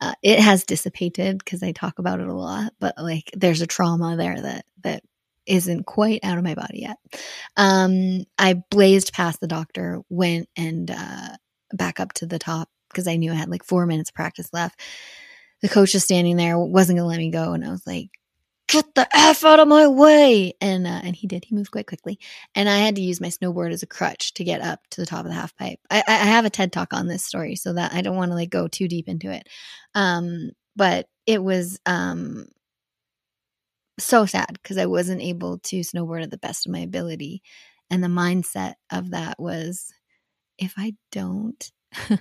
Uh, 0.01 0.13
it 0.21 0.39
has 0.39 0.65
dissipated 0.65 1.37
because 1.37 1.63
I 1.63 1.71
talk 1.71 1.99
about 1.99 2.19
it 2.19 2.27
a 2.27 2.33
lot, 2.33 2.73
but 2.81 2.95
like 2.97 3.31
there's 3.33 3.61
a 3.61 3.67
trauma 3.67 4.17
there 4.17 4.41
that, 4.41 4.65
that 4.83 5.01
isn't 5.45 5.85
quite 5.85 6.19
out 6.23 6.37
of 6.37 6.43
my 6.43 6.53
body 6.53 6.81
yet. 6.81 6.97
Um, 7.55 8.25
I 8.37 8.55
blazed 8.69 9.13
past 9.13 9.39
the 9.39 9.47
doctor, 9.47 10.01
went 10.09 10.49
and 10.57 10.91
uh, 10.91 11.29
back 11.71 12.01
up 12.01 12.11
to 12.15 12.25
the 12.25 12.39
top 12.39 12.69
because 12.89 13.07
I 13.07 13.15
knew 13.15 13.31
I 13.31 13.35
had 13.35 13.49
like 13.49 13.63
four 13.63 13.85
minutes 13.85 14.09
of 14.09 14.15
practice 14.15 14.49
left 14.51 14.81
the 15.61 15.69
coach 15.69 15.93
was 15.93 16.03
standing 16.03 16.37
there, 16.37 16.57
wasn't 16.57 16.97
going 16.97 17.05
to 17.05 17.09
let 17.09 17.17
me 17.19 17.31
go. 17.31 17.53
And 17.53 17.65
I 17.65 17.69
was 17.69 17.85
like, 17.85 18.09
get 18.67 18.85
the 18.95 19.07
F 19.13 19.43
out 19.43 19.59
of 19.59 19.67
my 19.67 19.87
way. 19.87 20.53
And, 20.61 20.85
uh, 20.85 21.01
and 21.03 21.15
he 21.15 21.27
did, 21.27 21.45
he 21.45 21.55
moved 21.55 21.71
quite 21.71 21.87
quickly. 21.87 22.19
And 22.55 22.69
I 22.69 22.77
had 22.77 22.95
to 22.95 23.01
use 23.01 23.19
my 23.19 23.27
snowboard 23.27 23.73
as 23.73 23.83
a 23.83 23.87
crutch 23.87 24.33
to 24.35 24.43
get 24.43 24.61
up 24.61 24.79
to 24.91 25.01
the 25.01 25.07
top 25.07 25.25
of 25.25 25.31
the 25.31 25.33
half 25.33 25.55
pipe. 25.57 25.79
I, 25.89 26.03
I 26.07 26.15
have 26.15 26.45
a 26.45 26.49
TED 26.49 26.71
talk 26.71 26.93
on 26.93 27.07
this 27.07 27.25
story 27.25 27.55
so 27.55 27.73
that 27.73 27.93
I 27.93 28.01
don't 28.01 28.15
want 28.15 28.31
to 28.31 28.35
like 28.35 28.51
go 28.51 28.67
too 28.67 28.87
deep 28.87 29.07
into 29.07 29.31
it. 29.31 29.47
Um, 29.95 30.51
but 30.75 31.07
it 31.25 31.43
was, 31.43 31.79
um, 31.85 32.45
so 33.99 34.25
sad 34.25 34.53
because 34.53 34.77
I 34.77 34.85
wasn't 34.85 35.21
able 35.21 35.59
to 35.59 35.81
snowboard 35.81 36.23
at 36.23 36.31
the 36.31 36.37
best 36.37 36.65
of 36.65 36.71
my 36.71 36.79
ability. 36.79 37.41
And 37.89 38.03
the 38.03 38.07
mindset 38.07 38.75
of 38.91 39.11
that 39.11 39.39
was 39.39 39.91
if 40.57 40.73
I 40.77 40.93
don't, 41.11 41.71
this 42.09 42.19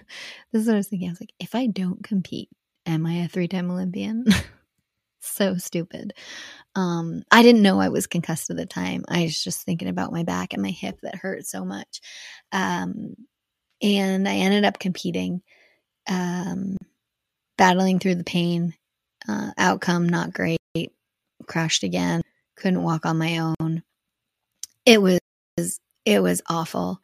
is 0.53 0.67
what 0.67 0.75
I 0.75 0.79
was 0.79 0.89
thinking. 0.89 1.09
I 1.09 1.13
was 1.13 1.21
like, 1.21 1.35
if 1.39 1.55
I 1.55 1.67
don't 1.67 2.03
compete, 2.03 2.49
am 2.89 3.07
I 3.07 3.15
a 3.25 3.29
three 3.29 3.47
time 3.47 3.71
Olympian? 3.71 4.25
so 5.21 5.57
stupid. 5.57 6.15
Um, 6.75 7.23
I 7.31 7.43
didn't 7.43 7.63
know 7.63 7.81
I 7.81 7.89
was 7.89 8.07
concussed 8.07 8.51
at 8.51 8.57
the 8.57 8.67
time. 8.67 9.05
I 9.09 9.25
was 9.25 9.43
just 9.43 9.63
thinking 9.63 9.89
about 9.89 10.13
my 10.13 10.23
back 10.23 10.53
and 10.53 10.63
my 10.63 10.71
hip 10.71 10.99
that 11.03 11.17
hurt 11.17 11.47
so 11.47 11.65
much. 11.65 12.01
Um, 12.53 13.15
and 13.83 14.29
I 14.29 14.37
ended 14.37 14.65
up 14.65 14.79
competing, 14.79 15.43
um, 16.09 16.77
battling 17.57 17.99
through 17.99 18.17
the 18.17 18.25
pain. 18.25 18.75
Uh, 19.29 19.51
outcome 19.59 20.09
not 20.09 20.33
great. 20.33 20.59
Crashed 21.47 21.83
again. 21.83 22.23
Couldn't 22.57 22.83
walk 22.83 23.07
on 23.07 23.19
my 23.19 23.39
own. 23.39 23.83
It 24.87 25.03
was 25.03 25.21
it 26.05 26.23
was 26.23 26.41
awful. 26.49 27.01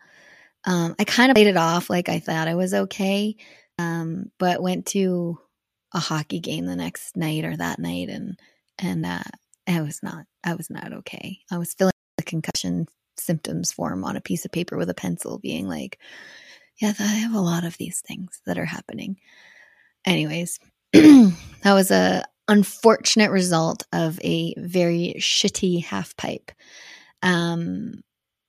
Um, 0.64 0.94
I 0.98 1.04
kind 1.04 1.30
of 1.30 1.34
played 1.34 1.48
it 1.48 1.58
off 1.58 1.90
like 1.90 2.08
I 2.08 2.20
thought 2.20 2.48
I 2.48 2.54
was 2.54 2.72
okay, 2.72 3.36
um, 3.78 4.30
but 4.38 4.62
went 4.62 4.86
to 4.86 5.38
a 5.94 6.00
hockey 6.00 6.40
game 6.40 6.66
the 6.66 6.76
next 6.76 7.16
night 7.16 7.44
or 7.44 7.56
that 7.56 7.78
night 7.78 8.08
and 8.08 8.38
and 8.78 9.06
uh 9.06 9.22
I 9.66 9.80
was 9.80 10.02
not 10.02 10.26
I 10.42 10.54
was 10.54 10.68
not 10.68 10.92
okay. 10.92 11.38
I 11.50 11.58
was 11.58 11.72
filling 11.72 11.92
the 12.18 12.24
concussion 12.24 12.86
symptoms 13.16 13.72
form 13.72 14.04
on 14.04 14.16
a 14.16 14.20
piece 14.20 14.44
of 14.44 14.52
paper 14.52 14.76
with 14.76 14.90
a 14.90 14.94
pencil 14.94 15.38
being 15.38 15.68
like 15.68 15.98
yeah, 16.80 16.92
I 16.98 17.04
have 17.04 17.34
a 17.34 17.40
lot 17.40 17.64
of 17.64 17.78
these 17.78 18.02
things 18.04 18.40
that 18.46 18.58
are 18.58 18.64
happening. 18.64 19.16
Anyways, 20.04 20.58
that 20.92 21.32
was 21.64 21.92
a 21.92 22.24
unfortunate 22.48 23.30
result 23.30 23.84
of 23.92 24.20
a 24.22 24.54
very 24.58 25.14
shitty 25.18 25.84
half 25.84 26.16
pipe. 26.16 26.50
Um 27.22 28.02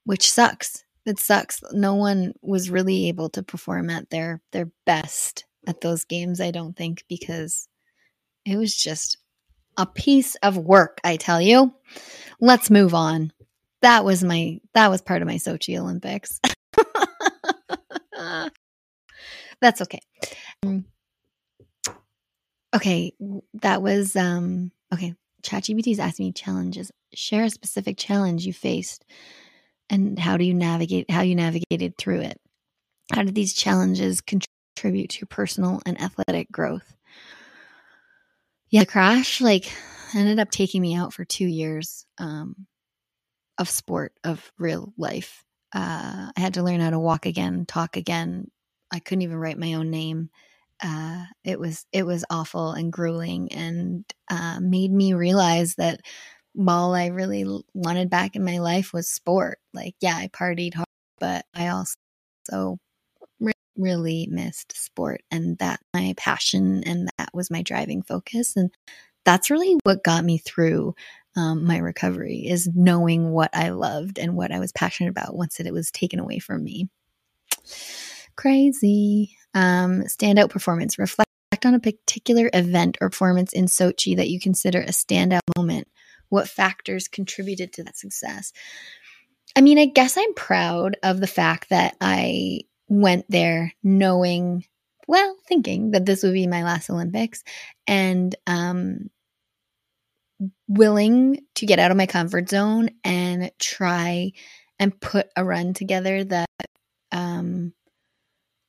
which 0.03 0.31
sucks. 0.31 0.83
It 1.05 1.19
sucks. 1.19 1.61
No 1.71 1.95
one 1.95 2.33
was 2.41 2.71
really 2.71 3.07
able 3.07 3.29
to 3.29 3.43
perform 3.43 3.91
at 3.91 4.09
their 4.09 4.41
their 4.51 4.71
best 4.85 5.45
at 5.67 5.81
those 5.81 6.05
games, 6.05 6.39
I 6.41 6.51
don't 6.51 6.75
think, 6.75 7.03
because 7.07 7.67
it 8.45 8.57
was 8.57 8.75
just 8.75 9.17
a 9.77 9.86
piece 9.86 10.36
of 10.36 10.57
work, 10.57 11.00
I 11.03 11.17
tell 11.17 11.41
you. 11.41 11.74
Let's 12.39 12.69
move 12.69 12.93
on. 12.93 13.31
That 13.81 14.05
was 14.05 14.24
my 14.24 14.60
that 14.74 14.89
was 14.89 15.01
part 15.01 15.22
of 15.22 15.27
my 15.27 15.36
Sochi 15.36 15.77
Olympics. 15.77 16.39
That's 19.62 19.81
okay. 19.81 20.00
Um, 20.63 20.86
okay, 22.75 23.13
that 23.55 23.81
was 23.81 24.15
um 24.15 24.72
okay. 24.93 25.13
ChatGPT's 25.43 26.00
asking 26.00 26.27
me 26.27 26.31
challenges. 26.31 26.91
Share 27.13 27.43
a 27.43 27.50
specific 27.50 27.98
challenge 27.98 28.48
you 28.48 28.53
faced 28.53 29.05
and 29.89 30.17
how 30.17 30.38
do 30.38 30.43
you 30.43 30.53
navigate 30.53 31.10
how 31.12 31.22
you 31.22 31.36
navigated 31.36 31.98
through 31.98 32.22
it. 32.22 32.39
How 33.13 33.22
did 33.22 33.36
these 33.36 33.53
challenges 33.53 34.22
contribute 34.22 34.50
contribute 34.75 35.10
to 35.10 35.25
personal 35.25 35.82
and 35.86 36.00
athletic 36.01 36.51
growth. 36.51 36.96
Yeah, 38.70 38.82
the 38.82 38.86
crash 38.86 39.41
like 39.41 39.72
ended 40.13 40.39
up 40.39 40.51
taking 40.51 40.82
me 40.82 40.96
out 40.96 41.13
for 41.13 41.24
two 41.24 41.46
years 41.46 42.05
um, 42.17 42.67
of 43.58 43.70
sport, 43.70 44.13
of 44.24 44.51
real 44.58 44.94
life. 44.98 45.44
Uh, 45.74 46.32
I 46.36 46.39
had 46.39 46.55
to 46.55 46.63
learn 46.63 46.79
how 46.79 46.89
to 46.89 47.00
walk 47.00 47.25
again, 47.25 47.65
talk 47.65 47.98
again. 47.98 48.50
I 48.91 49.00
couldn't 49.00 49.24
even 49.24 49.38
write 49.38 49.58
my 49.58 49.74
own 49.74 49.89
name. 49.91 50.29
Uh, 50.84 51.24
it 51.44 51.60
was 51.60 51.86
it 51.94 52.05
was 52.05 52.25
awful 52.29 52.72
and 52.72 52.91
grueling, 52.91 53.51
and 53.53 54.03
uh, 54.29 54.60
made 54.62 54.91
me 54.91 55.13
realize 55.13 55.75
that 55.75 56.01
all 56.67 56.94
I 56.94 57.08
really 57.08 57.46
wanted 57.74 58.10
back 58.10 58.36
in 58.36 58.44
my 58.44 58.60
life 58.60 58.91
was 58.94 59.08
sport. 59.08 59.60
Like, 59.74 59.96
yeah, 60.01 60.15
I 60.15 60.27
partied 60.27 60.74
hard, 60.74 60.88
but 61.20 61.46
I 61.53 61.70
also 61.70 62.77
really 63.77 64.27
missed 64.29 64.75
sport 64.75 65.22
and 65.32 65.58
that 65.58 65.79
my 65.94 66.13
passion 66.17 66.84
and 66.86 67.10
that 67.17 67.29
was 67.34 67.51
my 67.51 67.62
driving 67.62 68.01
focus 68.01 68.55
and 68.55 68.72
that's 69.24 69.50
really 69.50 69.77
what 69.84 70.03
got 70.03 70.24
me 70.24 70.38
through 70.38 70.96
um, 71.36 71.65
my 71.65 71.77
recovery 71.77 72.48
is 72.48 72.70
knowing 72.74 73.32
what 73.32 73.50
i 73.53 73.70
loved 73.70 74.17
and 74.17 74.36
what 74.36 74.51
i 74.51 74.60
was 74.60 74.72
passionate 74.72 75.10
about 75.10 75.36
once 75.36 75.58
that 75.58 75.67
it 75.67 75.74
was 75.74 75.91
taken 75.91 76.20
away 76.20 76.39
from 76.39 76.63
me. 76.63 76.88
Crazy. 78.36 79.38
Um, 79.53 80.03
standout 80.03 80.50
performance. 80.50 81.00
Reflect 81.00 81.29
on 81.63 81.74
a 81.74 81.79
particular 81.79 82.50
event 82.53 82.98
or 83.01 83.10
performance 83.10 83.53
in 83.53 83.65
sochi 83.65 84.15
that 84.17 84.29
you 84.29 84.39
consider 84.39 84.82
a 84.82 84.88
standout 84.88 85.39
moment. 85.58 85.88
What 86.29 86.50
factors 86.50 87.08
contributed 87.08 87.74
to 87.74 87.84
that 87.84 87.98
success? 87.98 88.51
I 89.55 89.62
mean, 89.62 89.79
I 89.79 89.86
guess 89.86 90.17
I'm 90.17 90.34
proud 90.34 90.98
of 91.01 91.20
the 91.20 91.27
fact 91.27 91.70
that 91.70 91.96
I 92.01 92.62
went 92.88 93.25
there 93.30 93.74
knowing, 93.84 94.65
well, 95.08 95.36
thinking 95.48 95.92
that 95.92 96.06
this 96.06 96.24
would 96.24 96.34
be 96.34 96.48
my 96.48 96.63
last 96.63 96.89
Olympics 96.89 97.44
and 97.88 98.36
um, 98.48 99.10
willing 100.68 101.42
to 101.56 101.65
get 101.65 101.80
out 101.80 101.92
of 101.92 101.98
my 101.98 102.06
comfort 102.06 102.50
zone 102.50 102.89
and 103.04 103.51
try 103.60 104.32
and 104.80 105.00
put 105.00 105.27
a 105.36 105.44
run 105.44 105.74
together 105.74 106.24
that 106.24 106.50
um, 107.12 107.74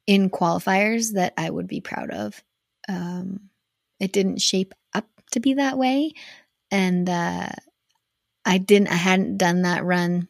in 0.07 0.31
qualifiers 0.31 1.15
that 1.15 1.35
I 1.37 1.51
would 1.51 1.67
be 1.67 1.81
proud 1.81 2.11
of. 2.11 2.43
Um, 2.89 3.51
it 3.99 4.13
didn't 4.13 4.41
shape 4.41 4.73
up 4.95 5.09
to 5.33 5.41
be 5.41 5.55
that 5.55 5.79
way. 5.79 6.13
And 6.71 7.09
uh, 7.09 7.49
I 8.45 8.59
didn't, 8.59 8.89
I 8.89 8.95
hadn't 8.95 9.39
done 9.39 9.63
that 9.63 9.85
run 9.85 10.29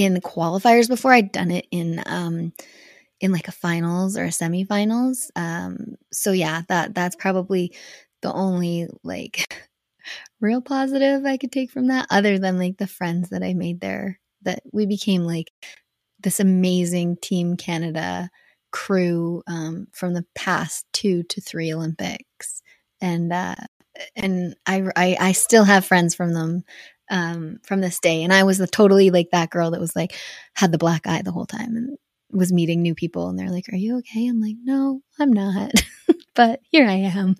in 0.00 0.16
qualifiers 0.22 0.88
before. 0.88 1.12
I'd 1.12 1.30
done 1.30 1.50
it 1.50 1.66
in 1.70 2.02
um, 2.06 2.54
in 3.20 3.32
like 3.32 3.48
a 3.48 3.52
finals 3.52 4.16
or 4.16 4.24
a 4.24 4.28
semifinals. 4.28 5.28
Um, 5.36 5.96
so 6.10 6.32
yeah, 6.32 6.62
that 6.68 6.94
that's 6.94 7.16
probably 7.16 7.74
the 8.22 8.32
only 8.32 8.88
like 9.04 9.68
real 10.40 10.62
positive 10.62 11.26
I 11.26 11.36
could 11.36 11.52
take 11.52 11.70
from 11.70 11.88
that, 11.88 12.06
other 12.10 12.38
than 12.38 12.58
like 12.58 12.78
the 12.78 12.86
friends 12.86 13.28
that 13.28 13.42
I 13.42 13.52
made 13.52 13.80
there. 13.80 14.18
That 14.42 14.62
we 14.72 14.86
became 14.86 15.24
like 15.24 15.52
this 16.20 16.40
amazing 16.40 17.18
Team 17.20 17.58
Canada 17.58 18.30
crew 18.72 19.42
um, 19.48 19.86
from 19.92 20.14
the 20.14 20.24
past 20.34 20.86
two 20.94 21.24
to 21.24 21.42
three 21.42 21.74
Olympics, 21.74 22.62
and 23.02 23.34
uh, 23.34 23.56
and 24.16 24.56
I, 24.64 24.84
I 24.96 25.16
I 25.20 25.32
still 25.32 25.64
have 25.64 25.84
friends 25.84 26.14
from 26.14 26.32
them 26.32 26.64
um, 27.10 27.58
from 27.64 27.80
this 27.80 28.00
day. 28.00 28.22
And 28.22 28.32
I 28.32 28.44
was 28.44 28.58
the 28.58 28.66
totally 28.66 29.10
like 29.10 29.28
that 29.32 29.50
girl 29.50 29.72
that 29.72 29.80
was 29.80 29.94
like 29.94 30.16
had 30.54 30.72
the 30.72 30.78
black 30.78 31.06
eye 31.06 31.22
the 31.22 31.32
whole 31.32 31.46
time 31.46 31.76
and 31.76 31.98
was 32.32 32.52
meeting 32.52 32.82
new 32.82 32.94
people, 32.94 33.28
and 33.28 33.38
they're 33.38 33.50
like, 33.50 33.66
"Are 33.72 33.76
you 33.76 33.98
okay?" 33.98 34.26
I'm 34.28 34.40
like, 34.40 34.56
"No, 34.62 35.00
I'm 35.18 35.32
not," 35.32 35.72
but 36.34 36.60
here 36.70 36.86
I 36.86 36.94
am. 36.94 37.36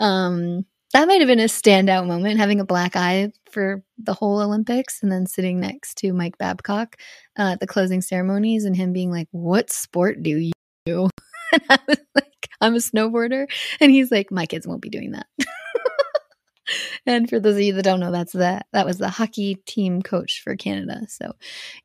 Um, 0.00 0.64
that 0.92 1.08
might 1.08 1.20
have 1.20 1.28
been 1.28 1.40
a 1.40 1.44
standout 1.44 2.06
moment 2.06 2.38
having 2.38 2.60
a 2.60 2.64
black 2.66 2.96
eye 2.96 3.32
for 3.50 3.82
the 3.98 4.12
whole 4.14 4.40
Olympics 4.40 5.02
and 5.02 5.10
then 5.10 5.26
sitting 5.26 5.58
next 5.60 5.96
to 5.98 6.12
Mike 6.12 6.36
Babcock 6.38 6.96
uh, 7.38 7.52
at 7.52 7.60
the 7.60 7.66
closing 7.66 8.02
ceremonies 8.02 8.64
and 8.64 8.76
him 8.76 8.92
being 8.92 9.10
like, 9.10 9.28
What 9.30 9.70
sport 9.70 10.22
do 10.22 10.30
you 10.30 10.52
do? 10.86 11.08
And 11.52 11.62
I 11.68 11.78
was 11.86 11.98
like, 12.14 12.48
I'm 12.62 12.74
a 12.74 12.78
snowboarder. 12.78 13.46
And 13.78 13.92
he's 13.92 14.10
like, 14.10 14.30
My 14.30 14.46
kids 14.46 14.66
won't 14.66 14.80
be 14.80 14.88
doing 14.88 15.12
that. 15.12 15.26
and 17.06 17.28
for 17.28 17.40
those 17.40 17.56
of 17.56 17.62
you 17.62 17.72
that 17.74 17.82
don't 17.82 18.00
know, 18.00 18.12
that's 18.12 18.32
that 18.32 18.66
that 18.72 18.86
was 18.86 18.98
the 18.98 19.08
hockey 19.08 19.56
team 19.66 20.02
coach 20.02 20.40
for 20.42 20.56
Canada. 20.56 21.02
So 21.08 21.32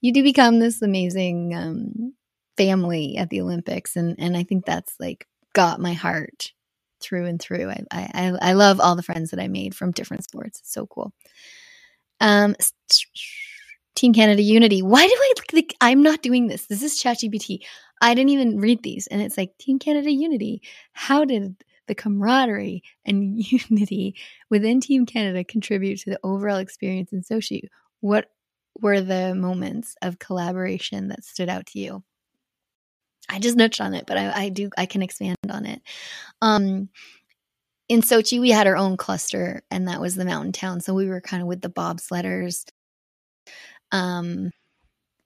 you 0.01 0.13
do 0.13 0.23
become 0.23 0.59
this 0.59 0.81
amazing 0.81 1.55
um, 1.55 2.13
family 2.57 3.17
at 3.17 3.29
the 3.29 3.41
Olympics. 3.41 3.95
And 3.95 4.15
and 4.19 4.37
I 4.37 4.43
think 4.43 4.65
that's 4.65 4.95
like 4.99 5.27
got 5.53 5.79
my 5.79 5.93
heart 5.93 6.51
through 7.01 7.25
and 7.25 7.41
through. 7.41 7.69
I, 7.69 7.85
I 7.91 8.33
I 8.41 8.53
love 8.53 8.79
all 8.79 8.95
the 8.95 9.03
friends 9.03 9.31
that 9.31 9.39
I 9.39 9.47
made 9.47 9.75
from 9.75 9.91
different 9.91 10.23
sports. 10.23 10.59
It's 10.59 10.73
so 10.73 10.85
cool. 10.87 11.13
Um, 12.19 12.55
Team 13.95 14.13
Canada 14.13 14.41
Unity. 14.41 14.81
Why 14.81 15.07
do 15.07 15.13
I 15.13 15.33
like? 15.53 15.75
I'm 15.81 16.03
not 16.03 16.21
doing 16.21 16.47
this. 16.47 16.67
This 16.67 16.83
is 16.83 17.01
ChatGPT. 17.01 17.59
I 18.01 18.13
didn't 18.13 18.29
even 18.29 18.59
read 18.59 18.83
these, 18.83 19.07
and 19.07 19.21
it's 19.21 19.37
like 19.37 19.57
Team 19.57 19.79
Canada 19.79 20.11
Unity. 20.11 20.61
How 20.93 21.25
did 21.25 21.55
the 21.87 21.95
camaraderie 21.95 22.83
and 23.05 23.35
unity 23.51 24.15
within 24.49 24.79
Team 24.79 25.05
Canada 25.05 25.43
contribute 25.43 25.99
to 26.01 26.11
the 26.11 26.19
overall 26.23 26.57
experience 26.57 27.11
in 27.13 27.21
Sochi? 27.21 27.61
What 27.99 28.29
were 28.79 29.01
the 29.01 29.33
moments 29.33 29.95
of 30.01 30.19
collaboration 30.19 31.07
that 31.09 31.23
stood 31.23 31.49
out 31.49 31.65
to 31.67 31.79
you? 31.79 32.03
I 33.29 33.39
just 33.39 33.57
touched 33.57 33.81
on 33.81 33.93
it, 33.93 34.05
but 34.07 34.17
I, 34.17 34.43
I 34.43 34.49
do 34.49 34.69
I 34.77 34.85
can 34.85 35.01
expand 35.01 35.35
on 35.49 35.65
it. 35.65 35.81
Um, 36.41 36.89
in 37.89 38.01
Sochi, 38.01 38.39
we 38.39 38.51
had 38.51 38.67
our 38.67 38.77
own 38.77 38.97
cluster, 38.97 39.63
and 39.71 39.87
that 39.87 40.01
was 40.01 40.15
the 40.15 40.25
mountain 40.25 40.51
town. 40.51 40.81
So 40.81 40.93
we 40.93 41.07
were 41.07 41.21
kind 41.21 41.41
of 41.41 41.47
with 41.47 41.61
the 41.61 41.69
bobsledders. 41.69 42.65
Um, 43.91 44.51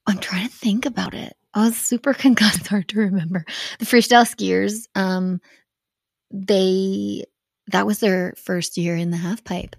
I'm 0.07 0.19
trying 0.19 0.47
to 0.47 0.53
think 0.53 0.85
about 0.85 1.13
it. 1.13 1.35
I 1.53 1.65
was 1.65 1.77
super 1.77 2.13
concussed, 2.15 2.67
hard 2.67 2.87
to 2.89 2.99
remember. 2.99 3.45
The 3.79 3.85
freestyle 3.85 4.25
skiers, 4.25 4.87
um, 4.95 5.41
they 6.31 7.25
that 7.67 7.85
was 7.85 7.99
their 7.99 8.33
first 8.37 8.77
year 8.77 8.95
in 8.95 9.11
the 9.11 9.17
half 9.17 9.43
pipe. 9.43 9.75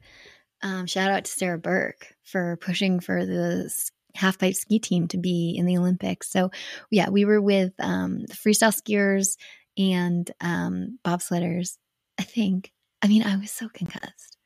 Um, 0.62 0.86
shout 0.86 1.10
out 1.10 1.24
to 1.24 1.30
Sarah 1.30 1.58
Burke 1.58 2.14
for 2.22 2.56
pushing 2.56 3.00
for 3.00 3.26
the 3.26 3.72
half 4.14 4.38
pipe 4.38 4.54
ski 4.54 4.78
team 4.78 5.08
to 5.08 5.18
be 5.18 5.54
in 5.56 5.66
the 5.66 5.76
Olympics. 5.76 6.30
So 6.30 6.50
yeah, 6.90 7.10
we 7.10 7.24
were 7.24 7.40
with 7.40 7.72
um, 7.80 8.22
the 8.22 8.34
freestyle 8.34 8.72
skiers 8.72 9.36
and 9.76 10.30
um, 10.40 10.98
bobsledders. 11.04 11.76
I 12.18 12.22
think. 12.22 12.72
I 13.02 13.08
mean, 13.08 13.24
I 13.24 13.36
was 13.36 13.50
so 13.50 13.68
concussed. 13.68 14.36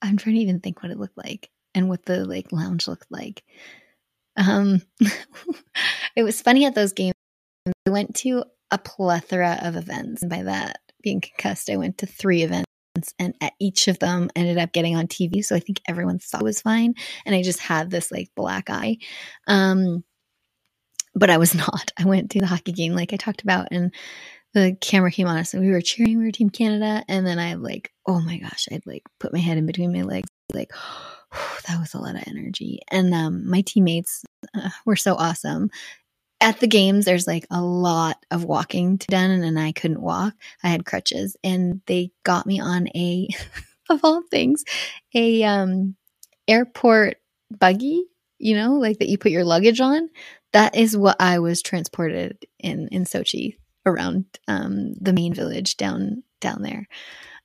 I'm 0.00 0.16
trying 0.16 0.36
to 0.36 0.42
even 0.42 0.60
think 0.60 0.82
what 0.82 0.92
it 0.92 0.98
looked 0.98 1.16
like 1.16 1.50
and 1.74 1.88
what 1.88 2.04
the 2.04 2.24
like 2.24 2.52
lounge 2.52 2.86
looked 2.86 3.10
like. 3.10 3.42
Um, 4.36 4.82
it 6.16 6.22
was 6.22 6.40
funny 6.40 6.66
at 6.66 6.74
those 6.74 6.92
games. 6.92 7.14
We 7.86 7.92
went 7.92 8.14
to 8.16 8.44
a 8.70 8.78
plethora 8.78 9.58
of 9.62 9.76
events, 9.76 10.22
and 10.22 10.30
by 10.30 10.42
that 10.44 10.78
being 11.04 11.20
concussed, 11.20 11.70
I 11.70 11.76
went 11.76 11.98
to 11.98 12.06
three 12.06 12.42
events 12.42 12.66
and 13.18 13.34
at 13.40 13.52
each 13.60 13.88
of 13.88 13.98
them 13.98 14.30
ended 14.34 14.58
up 14.58 14.72
getting 14.72 14.96
on 14.96 15.06
TV. 15.06 15.44
So 15.44 15.54
I 15.54 15.60
think 15.60 15.80
everyone 15.86 16.18
thought 16.18 16.40
it 16.40 16.44
was 16.44 16.62
fine. 16.62 16.94
And 17.26 17.34
I 17.34 17.42
just 17.42 17.60
had 17.60 17.90
this 17.90 18.10
like 18.10 18.30
black 18.34 18.70
eye. 18.70 18.98
Um, 19.46 20.04
but 21.14 21.30
I 21.30 21.38
was 21.38 21.54
not. 21.54 21.92
I 21.98 22.04
went 22.04 22.30
to 22.32 22.40
the 22.40 22.46
hockey 22.46 22.72
game 22.72 22.94
like 22.94 23.12
I 23.12 23.16
talked 23.16 23.42
about 23.42 23.68
and 23.70 23.94
the 24.54 24.76
camera 24.80 25.10
came 25.10 25.26
on 25.26 25.36
us 25.36 25.52
and 25.52 25.64
we 25.64 25.70
were 25.70 25.80
cheering, 25.80 26.18
we 26.18 26.24
were 26.24 26.30
Team 26.30 26.50
Canada. 26.50 27.04
And 27.08 27.26
then 27.26 27.38
I 27.38 27.54
like, 27.54 27.92
oh 28.06 28.20
my 28.20 28.38
gosh, 28.38 28.68
I'd 28.70 28.86
like 28.86 29.02
put 29.18 29.32
my 29.32 29.40
head 29.40 29.58
in 29.58 29.66
between 29.66 29.92
my 29.92 30.02
legs, 30.02 30.28
like, 30.52 30.70
that 31.68 31.80
was 31.80 31.94
a 31.94 31.98
lot 31.98 32.14
of 32.14 32.22
energy. 32.28 32.80
And 32.90 33.12
um, 33.12 33.50
my 33.50 33.62
teammates 33.62 34.22
uh, 34.54 34.70
were 34.86 34.96
so 34.96 35.14
awesome 35.14 35.70
at 36.44 36.60
the 36.60 36.66
games 36.66 37.06
there's 37.06 37.26
like 37.26 37.46
a 37.50 37.62
lot 37.62 38.18
of 38.30 38.44
walking 38.44 38.98
to 38.98 39.06
done 39.06 39.30
and 39.30 39.58
I 39.58 39.72
couldn't 39.72 40.02
walk. 40.02 40.34
I 40.62 40.68
had 40.68 40.84
crutches 40.84 41.38
and 41.42 41.80
they 41.86 42.12
got 42.22 42.46
me 42.46 42.60
on 42.60 42.86
a 42.88 43.28
of 43.90 44.00
all 44.04 44.22
things, 44.30 44.62
a 45.14 45.42
um 45.44 45.96
airport 46.46 47.16
buggy, 47.58 48.04
you 48.38 48.54
know, 48.54 48.74
like 48.74 48.98
that 48.98 49.08
you 49.08 49.16
put 49.16 49.32
your 49.32 49.44
luggage 49.44 49.80
on. 49.80 50.10
That 50.52 50.76
is 50.76 50.94
what 50.94 51.16
I 51.18 51.38
was 51.38 51.62
transported 51.62 52.44
in 52.58 52.88
in 52.88 53.04
Sochi 53.04 53.56
around 53.86 54.26
um 54.46 54.92
the 55.00 55.14
main 55.14 55.32
village 55.32 55.78
down 55.78 56.24
down 56.42 56.60
there. 56.60 56.86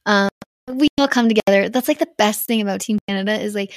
Um 0.05 0.29
we 0.67 0.89
all 0.99 1.07
come 1.07 1.29
together. 1.29 1.69
That's 1.69 1.88
like 1.88 1.99
the 1.99 2.09
best 2.17 2.47
thing 2.47 2.62
about 2.62 2.81
Team 2.81 2.99
Canada 3.07 3.39
is 3.39 3.55
like 3.55 3.73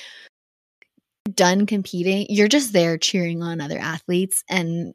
done 1.33 1.67
competing, 1.67 2.27
you're 2.29 2.49
just 2.49 2.73
there 2.73 2.99
cheering 2.99 3.41
on 3.41 3.61
other 3.61 3.79
athletes 3.79 4.43
and 4.51 4.95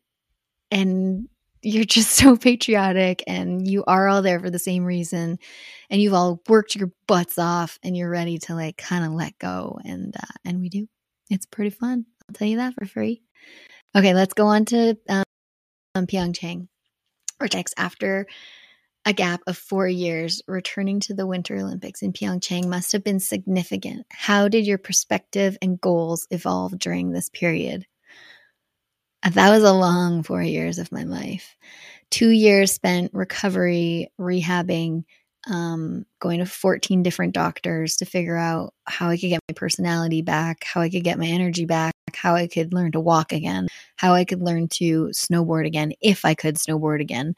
and 0.72 1.28
you're 1.62 1.84
just 1.84 2.12
so 2.16 2.38
patriotic 2.38 3.24
and 3.28 3.68
you 3.68 3.84
are 3.86 4.08
all 4.08 4.22
there 4.22 4.40
for 4.40 4.50
the 4.50 4.60
same 4.60 4.86
reason 4.86 5.38
and 5.90 6.02
you've 6.02 6.14
all 6.14 6.42
worked 6.48 6.76
your 6.76 6.92
butts 7.08 7.38
off 7.38 7.80
and 7.84 7.96
you're 7.96 8.10
ready 8.10 8.38
to 8.38 8.56
like 8.56 8.78
kind 8.78 9.06
of 9.06 9.12
let 9.12 9.38
go 9.40 9.80
and 9.84 10.16
uh, 10.16 10.34
and 10.46 10.60
we 10.60 10.70
do. 10.70 10.88
It's 11.30 11.46
pretty 11.46 11.72
fun. 11.72 12.06
I'll 12.28 12.34
tell 12.34 12.48
you 12.48 12.58
that 12.58 12.74
for 12.74 12.86
free. 12.86 13.22
Okay 13.96 14.14
let's 14.14 14.34
go 14.34 14.48
on 14.48 14.66
to 14.66 14.98
um, 15.10 15.24
pyeongchang 15.96 16.68
Vortex 17.40 17.74
after 17.78 18.28
a 19.06 19.14
gap 19.14 19.42
of 19.48 19.58
four 19.58 19.88
years 19.88 20.42
returning 20.48 21.00
to 21.00 21.14
the 21.14 21.26
winter 21.26 21.56
olympics 21.56 22.02
in 22.02 22.12
pyeongchang 22.12 22.68
must 22.68 22.92
have 22.92 23.04
been 23.04 23.22
significant. 23.22 24.06
How 24.12 24.50
did 24.50 24.68
your 24.68 24.78
perspective 24.78 25.58
and 25.62 25.80
goals 25.80 26.28
evolve 26.30 26.78
during 26.78 27.12
this 27.12 27.30
period 27.30 27.86
that 29.24 29.50
was 29.50 29.64
a 29.64 29.74
long 29.74 30.24
four 30.24 30.42
years 30.42 30.80
of 30.80 30.92
my 30.92 31.04
life. 31.04 31.56
Two 32.10 32.30
years 32.30 32.72
spent 32.72 33.14
recovery, 33.14 34.12
rehabbing, 34.20 35.04
um, 35.50 36.06
going 36.20 36.40
to 36.40 36.46
14 36.46 37.04
different 37.04 37.34
doctors 37.34 37.98
to 37.98 38.06
figure 38.06 38.36
out 38.36 38.74
how 38.86 39.10
I 39.10 39.18
could 39.18 39.30
get 39.30 39.42
my 39.50 39.54
personality 39.54 40.22
back, 40.22 40.64
how 40.64 40.82
I 40.82 40.90
could 40.90 41.04
get 41.04 41.20
my 41.20 41.26
energy 41.28 41.66
back, 41.66 41.94
how 42.14 42.36
I 42.36 42.48
could 42.48 42.74
learn 42.74 42.92
to 42.94 43.00
walk 43.00 43.32
again, 43.32 43.68
how 43.96 44.14
I 44.14 44.26
could 44.26 44.42
learn 44.42 44.68
to 44.70 45.08
snowboard 45.08 45.66
again, 45.66 45.94
if 46.02 46.26
I 46.26 46.34
could 46.34 46.56
snowboard 46.56 47.02
again. 47.02 47.36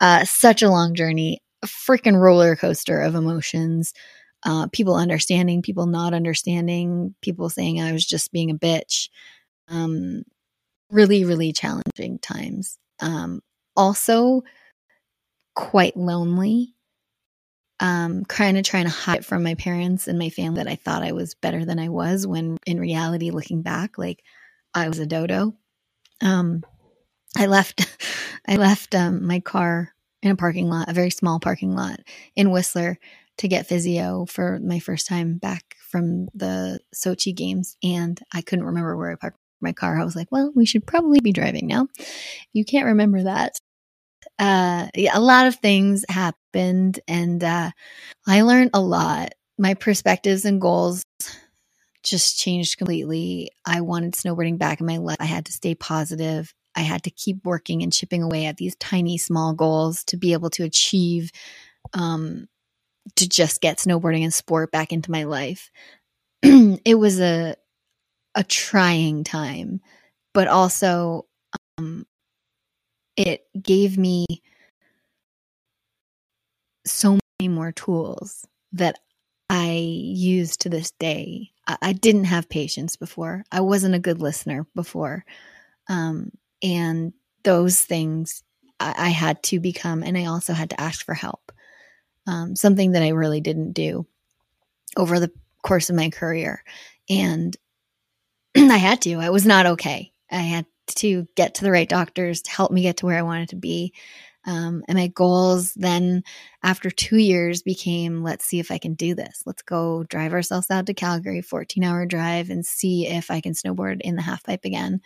Uh, 0.00 0.24
such 0.24 0.62
a 0.62 0.70
long 0.70 0.94
journey, 0.94 1.40
a 1.62 1.66
freaking 1.66 2.20
roller 2.20 2.56
coaster 2.56 3.00
of 3.00 3.14
emotions. 3.14 3.94
Uh, 4.42 4.68
people 4.68 4.94
understanding, 4.94 5.62
people 5.62 5.86
not 5.86 6.14
understanding, 6.14 7.14
people 7.22 7.48
saying 7.48 7.80
I 7.80 7.92
was 7.92 8.04
just 8.04 8.32
being 8.32 8.50
a 8.50 8.54
bitch. 8.54 9.08
Um, 9.68 10.22
really, 10.90 11.24
really 11.24 11.52
challenging 11.52 12.18
times. 12.18 12.78
Um, 13.00 13.42
also, 13.76 14.42
quite 15.54 15.96
lonely. 15.96 16.74
Um, 17.78 18.24
kind 18.24 18.56
of 18.56 18.64
trying 18.64 18.84
to 18.84 18.90
hide 18.90 19.26
from 19.26 19.42
my 19.42 19.54
parents 19.54 20.08
and 20.08 20.18
my 20.18 20.30
family 20.30 20.62
that 20.62 20.70
I 20.70 20.76
thought 20.76 21.02
I 21.02 21.12
was 21.12 21.34
better 21.34 21.64
than 21.64 21.78
I 21.78 21.90
was 21.90 22.26
when 22.26 22.56
in 22.66 22.80
reality, 22.80 23.30
looking 23.30 23.60
back, 23.60 23.98
like 23.98 24.22
I 24.74 24.88
was 24.88 24.98
a 24.98 25.06
dodo. 25.06 25.54
Um, 26.22 26.64
I 27.36 27.46
left, 27.46 27.86
I 28.48 28.56
left 28.56 28.94
um, 28.94 29.26
my 29.26 29.40
car 29.40 29.92
in 30.22 30.30
a 30.30 30.36
parking 30.36 30.70
lot, 30.70 30.88
a 30.88 30.94
very 30.94 31.10
small 31.10 31.38
parking 31.38 31.74
lot 31.74 32.00
in 32.34 32.50
Whistler 32.50 32.98
to 33.38 33.48
get 33.48 33.66
physio 33.66 34.24
for 34.24 34.58
my 34.60 34.78
first 34.78 35.06
time 35.06 35.36
back 35.36 35.76
from 35.90 36.28
the 36.34 36.80
Sochi 36.94 37.34
games. 37.34 37.76
And 37.82 38.18
I 38.32 38.40
couldn't 38.40 38.64
remember 38.64 38.96
where 38.96 39.12
I 39.12 39.16
parked 39.16 39.38
my 39.60 39.72
car. 39.72 39.98
I 40.00 40.04
was 40.04 40.16
like, 40.16 40.30
well, 40.30 40.52
we 40.54 40.66
should 40.66 40.86
probably 40.86 41.20
be 41.20 41.32
driving 41.32 41.66
now. 41.66 41.88
You 42.52 42.64
can't 42.64 42.86
remember 42.86 43.24
that. 43.24 43.58
Uh, 44.38 44.88
yeah, 44.94 45.12
a 45.16 45.20
lot 45.20 45.46
of 45.46 45.56
things 45.56 46.04
happened, 46.08 47.00
and 47.08 47.42
uh, 47.42 47.70
I 48.26 48.42
learned 48.42 48.70
a 48.74 48.80
lot. 48.80 49.32
My 49.58 49.74
perspectives 49.74 50.44
and 50.44 50.60
goals 50.60 51.04
just 52.02 52.38
changed 52.38 52.78
completely. 52.78 53.50
I 53.66 53.80
wanted 53.80 54.14
snowboarding 54.14 54.58
back 54.58 54.80
in 54.80 54.86
my 54.86 54.98
life. 54.98 55.16
I 55.20 55.24
had 55.26 55.46
to 55.46 55.52
stay 55.52 55.74
positive. 55.74 56.54
I 56.74 56.80
had 56.80 57.02
to 57.04 57.10
keep 57.10 57.44
working 57.44 57.82
and 57.82 57.92
chipping 57.92 58.22
away 58.22 58.46
at 58.46 58.58
these 58.58 58.76
tiny, 58.76 59.18
small 59.18 59.54
goals 59.54 60.04
to 60.04 60.16
be 60.16 60.32
able 60.34 60.50
to 60.50 60.64
achieve, 60.64 61.30
um, 61.94 62.48
to 63.16 63.28
just 63.28 63.60
get 63.60 63.78
snowboarding 63.78 64.22
and 64.22 64.34
sport 64.34 64.70
back 64.70 64.92
into 64.92 65.10
my 65.10 65.24
life. 65.24 65.70
it 66.42 66.98
was 66.98 67.20
a, 67.20 67.56
a 68.36 68.44
trying 68.44 69.24
time, 69.24 69.80
but 70.32 70.46
also, 70.46 71.26
um, 71.78 72.06
it 73.16 73.46
gave 73.60 73.96
me 73.96 74.26
so 76.84 77.18
many 77.40 77.48
more 77.48 77.72
tools 77.72 78.46
that 78.72 78.98
I 79.48 79.70
use 79.72 80.56
to 80.58 80.68
this 80.68 80.90
day. 80.92 81.50
I, 81.66 81.78
I 81.80 81.92
didn't 81.94 82.24
have 82.24 82.48
patience 82.48 82.96
before. 82.96 83.44
I 83.50 83.60
wasn't 83.62 83.94
a 83.94 84.00
good 84.00 84.20
listener 84.20 84.66
before. 84.74 85.24
Um, 85.88 86.30
and 86.62 87.14
those 87.42 87.80
things 87.80 88.42
I, 88.78 88.94
I, 88.98 89.08
had 89.08 89.42
to 89.44 89.60
become, 89.60 90.02
and 90.02 90.18
I 90.18 90.26
also 90.26 90.52
had 90.52 90.70
to 90.70 90.80
ask 90.80 91.04
for 91.04 91.14
help. 91.14 91.52
Um, 92.26 92.56
something 92.56 92.92
that 92.92 93.02
I 93.02 93.10
really 93.10 93.40
didn't 93.40 93.72
do 93.72 94.04
over 94.96 95.20
the 95.20 95.30
course 95.62 95.90
of 95.90 95.96
my 95.96 96.10
career. 96.10 96.62
And 97.08 97.56
I 98.70 98.78
had 98.78 99.02
to. 99.02 99.16
I 99.16 99.30
was 99.30 99.46
not 99.46 99.66
okay. 99.66 100.12
I 100.30 100.38
had 100.38 100.66
to 100.96 101.26
get 101.36 101.54
to 101.56 101.64
the 101.64 101.70
right 101.70 101.88
doctors 101.88 102.42
to 102.42 102.50
help 102.50 102.72
me 102.72 102.82
get 102.82 102.98
to 102.98 103.06
where 103.06 103.18
I 103.18 103.22
wanted 103.22 103.50
to 103.50 103.56
be. 103.56 103.92
Um, 104.46 104.84
and 104.88 104.96
my 104.96 105.08
goals 105.08 105.74
then, 105.74 106.22
after 106.62 106.88
two 106.90 107.16
years, 107.16 107.62
became 107.62 108.22
let's 108.22 108.44
see 108.44 108.60
if 108.60 108.70
I 108.70 108.78
can 108.78 108.94
do 108.94 109.14
this. 109.14 109.42
Let's 109.44 109.62
go 109.62 110.04
drive 110.04 110.32
ourselves 110.32 110.70
out 110.70 110.86
to 110.86 110.94
Calgary, 110.94 111.42
14 111.42 111.82
hour 111.82 112.06
drive, 112.06 112.48
and 112.48 112.64
see 112.64 113.06
if 113.08 113.30
I 113.30 113.40
can 113.40 113.54
snowboard 113.54 114.00
in 114.02 114.14
the 114.14 114.22
half 114.22 114.44
pipe 114.44 114.64
again. 114.64 115.00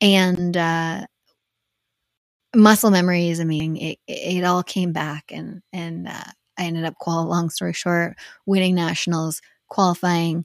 And 0.00 0.56
uh, 0.56 1.06
muscle 2.54 2.90
memory 2.90 3.28
is 3.28 3.38
amazing. 3.38 3.76
It, 3.76 3.98
it 4.08 4.44
all 4.44 4.64
came 4.64 4.92
back, 4.92 5.30
and 5.30 5.62
and 5.72 6.08
uh, 6.08 6.24
I 6.58 6.64
ended 6.64 6.84
up, 6.84 6.96
qual- 6.98 7.26
long 7.26 7.50
story 7.50 7.72
short, 7.72 8.16
winning 8.46 8.74
nationals, 8.74 9.40
qualifying 9.68 10.44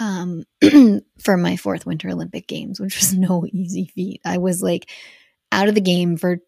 um, 0.00 0.44
for 1.20 1.36
my 1.36 1.56
fourth 1.56 1.86
Winter 1.86 2.10
Olympic 2.10 2.46
Games, 2.46 2.80
which 2.80 2.96
was 2.98 3.14
no 3.18 3.46
easy 3.52 3.86
feat. 3.86 4.20
I 4.24 4.38
was 4.38 4.62
like 4.62 4.90
out 5.52 5.68
of 5.68 5.74
the 5.74 5.80
game 5.80 6.16
for 6.16 6.38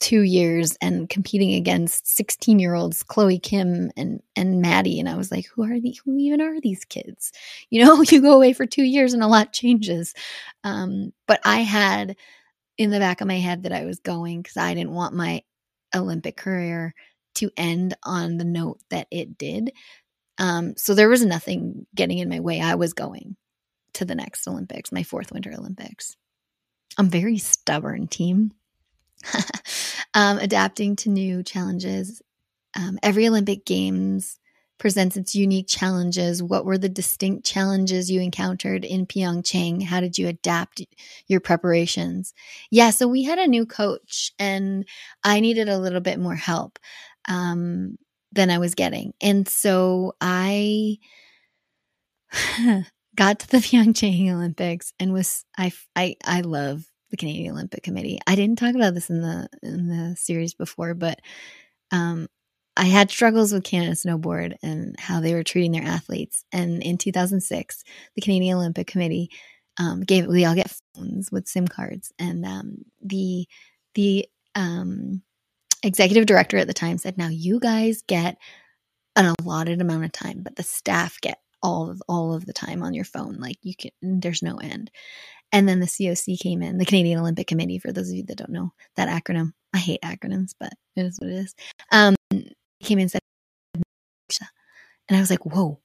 two 0.00 0.22
years 0.22 0.76
and 0.80 1.10
competing 1.10 1.52
against 1.54 2.08
16 2.08 2.58
year 2.58 2.74
olds 2.74 3.02
chloe 3.02 3.38
kim 3.38 3.90
and 3.98 4.22
and 4.34 4.62
maddie 4.62 4.98
and 4.98 5.10
i 5.10 5.14
was 5.14 5.30
like 5.30 5.46
who 5.54 5.62
are 5.62 5.78
these 5.78 6.00
who 6.04 6.16
even 6.16 6.40
are 6.40 6.60
these 6.60 6.84
kids? 6.86 7.32
You 7.70 7.84
know 7.84 8.02
you 8.08 8.22
go 8.22 8.34
away 8.34 8.52
for 8.54 8.66
two 8.66 8.82
years 8.82 9.12
and 9.12 9.22
a 9.22 9.28
lot 9.28 9.52
changes. 9.52 10.14
Um, 10.64 11.12
but 11.28 11.40
i 11.44 11.58
had 11.58 12.16
in 12.78 12.90
the 12.90 12.98
back 12.98 13.20
of 13.20 13.28
my 13.28 13.38
head 13.38 13.64
that 13.64 13.72
i 13.72 13.84
was 13.84 14.00
going 14.00 14.42
because 14.42 14.56
i 14.56 14.74
didn't 14.74 14.92
want 14.94 15.14
my 15.14 15.42
olympic 15.94 16.36
career 16.36 16.94
to 17.34 17.50
end 17.56 17.94
on 18.04 18.38
the 18.38 18.44
note 18.44 18.80
that 18.90 19.06
it 19.10 19.38
did 19.38 19.72
um, 20.40 20.74
so 20.76 20.94
there 20.94 21.08
was 21.08 21.24
nothing 21.24 21.86
getting 21.94 22.18
in 22.18 22.28
my 22.28 22.40
way 22.40 22.60
i 22.60 22.74
was 22.74 22.92
going 22.92 23.36
to 23.92 24.04
the 24.04 24.16
next 24.16 24.48
olympics 24.48 24.90
my 24.92 25.04
fourth 25.04 25.32
winter 25.32 25.52
olympics 25.56 26.16
i'm 26.98 27.08
very 27.08 27.38
stubborn 27.38 28.08
team 28.08 28.52
um, 30.14 30.38
adapting 30.38 30.96
to 30.96 31.08
new 31.08 31.42
challenges. 31.42 32.22
Um, 32.76 32.98
every 33.02 33.26
Olympic 33.26 33.64
Games 33.64 34.38
presents 34.78 35.16
its 35.16 35.34
unique 35.34 35.68
challenges. 35.68 36.42
What 36.42 36.64
were 36.64 36.78
the 36.78 36.88
distinct 36.88 37.44
challenges 37.44 38.10
you 38.10 38.20
encountered 38.20 38.84
in 38.84 39.06
Pyeongchang? 39.06 39.82
How 39.82 40.00
did 40.00 40.16
you 40.16 40.28
adapt 40.28 40.82
your 41.26 41.40
preparations? 41.40 42.32
Yeah, 42.70 42.90
so 42.90 43.06
we 43.06 43.24
had 43.24 43.38
a 43.38 43.46
new 43.46 43.66
coach, 43.66 44.32
and 44.38 44.86
I 45.22 45.40
needed 45.40 45.68
a 45.68 45.78
little 45.78 46.00
bit 46.00 46.18
more 46.18 46.36
help 46.36 46.78
um, 47.28 47.98
than 48.32 48.50
I 48.50 48.58
was 48.58 48.74
getting. 48.74 49.12
And 49.20 49.48
so 49.48 50.14
I 50.20 50.98
got 53.16 53.40
to 53.40 53.48
the 53.48 53.58
Pyeongchang 53.58 54.32
Olympics 54.32 54.92
and 54.98 55.12
was 55.12 55.44
I 55.58 55.72
I 55.96 56.16
I 56.24 56.40
love 56.42 56.84
the 57.10 57.16
Canadian 57.16 57.52
Olympic 57.52 57.82
Committee. 57.82 58.18
I 58.26 58.34
didn't 58.34 58.58
talk 58.58 58.74
about 58.74 58.94
this 58.94 59.10
in 59.10 59.20
the 59.20 59.48
in 59.62 59.88
the 59.88 60.16
series 60.16 60.54
before, 60.54 60.94
but 60.94 61.20
um, 61.90 62.28
I 62.76 62.84
had 62.84 63.10
struggles 63.10 63.52
with 63.52 63.64
Canada 63.64 63.92
Snowboard 63.92 64.56
and 64.62 64.94
how 64.98 65.20
they 65.20 65.34
were 65.34 65.42
treating 65.42 65.72
their 65.72 65.82
athletes. 65.82 66.44
And 66.52 66.82
in 66.82 66.98
2006, 66.98 67.82
the 68.14 68.22
Canadian 68.22 68.56
Olympic 68.56 68.86
Committee 68.86 69.30
um, 69.78 70.02
gave 70.02 70.26
we 70.26 70.44
all 70.44 70.54
get 70.54 70.74
phones 70.94 71.30
with 71.32 71.48
SIM 71.48 71.66
cards, 71.66 72.12
and 72.18 72.44
um, 72.44 72.84
the 73.02 73.46
the 73.94 74.26
um, 74.54 75.22
executive 75.82 76.26
director 76.26 76.58
at 76.58 76.66
the 76.66 76.74
time 76.74 76.98
said, 76.98 77.18
"Now 77.18 77.28
you 77.28 77.60
guys 77.60 78.02
get 78.06 78.36
an 79.16 79.34
allotted 79.40 79.80
amount 79.80 80.04
of 80.04 80.12
time, 80.12 80.42
but 80.42 80.56
the 80.56 80.62
staff 80.62 81.20
get 81.20 81.40
all 81.62 81.90
of 81.90 82.02
all 82.08 82.34
of 82.34 82.46
the 82.46 82.52
time 82.52 82.82
on 82.82 82.94
your 82.94 83.04
phone. 83.04 83.36
Like 83.38 83.56
you 83.62 83.74
can, 83.74 83.90
there's 84.02 84.42
no 84.42 84.56
end." 84.56 84.90
And 85.52 85.68
then 85.68 85.80
the 85.80 85.86
COC 85.86 86.38
came 86.38 86.62
in, 86.62 86.78
the 86.78 86.84
Canadian 86.84 87.18
Olympic 87.18 87.48
Committee, 87.48 87.80
for 87.80 87.92
those 87.92 88.08
of 88.08 88.14
you 88.14 88.22
that 88.24 88.38
don't 88.38 88.50
know 88.52 88.72
that 88.96 89.08
acronym. 89.08 89.52
I 89.74 89.78
hate 89.78 90.00
acronyms, 90.02 90.54
but 90.58 90.72
it 90.96 91.06
is 91.06 91.18
what 91.18 91.30
it 91.30 91.34
is. 91.34 91.54
Um, 91.90 92.14
came 92.82 92.98
in 92.98 93.02
and 93.02 93.10
said, 93.10 93.20
and 95.08 95.16
I 95.16 95.20
was 95.20 95.30
like, 95.30 95.44
whoa, 95.44 95.80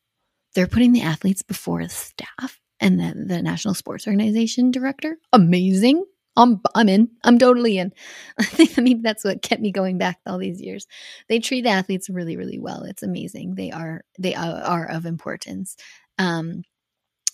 they're 0.53 0.67
putting 0.67 0.93
the 0.93 1.01
athletes 1.01 1.41
before 1.41 1.83
the 1.83 1.89
staff 1.89 2.59
and 2.79 2.99
the, 2.99 3.13
the 3.25 3.41
National 3.41 3.73
Sports 3.73 4.05
Organization 4.05 4.69
director. 4.69 5.17
Amazing. 5.33 6.05
I'm, 6.37 6.61
I'm 6.73 6.89
in. 6.89 7.09
I'm 7.23 7.39
totally 7.39 7.77
in. 7.77 7.93
I 8.39 8.43
think 8.43 8.77
maybe 8.77 9.01
that's 9.01 9.23
what 9.23 9.41
kept 9.41 9.61
me 9.61 9.71
going 9.71 9.97
back 9.97 10.19
all 10.25 10.37
these 10.37 10.61
years. 10.61 10.87
They 11.29 11.39
treat 11.39 11.61
the 11.61 11.69
athletes 11.69 12.09
really, 12.09 12.37
really 12.37 12.59
well. 12.59 12.83
It's 12.83 13.03
amazing. 13.03 13.55
They 13.55 13.71
are, 13.71 14.03
they 14.19 14.35
are, 14.35 14.61
are 14.61 14.89
of 14.89 15.05
importance. 15.05 15.75
Um, 16.17 16.63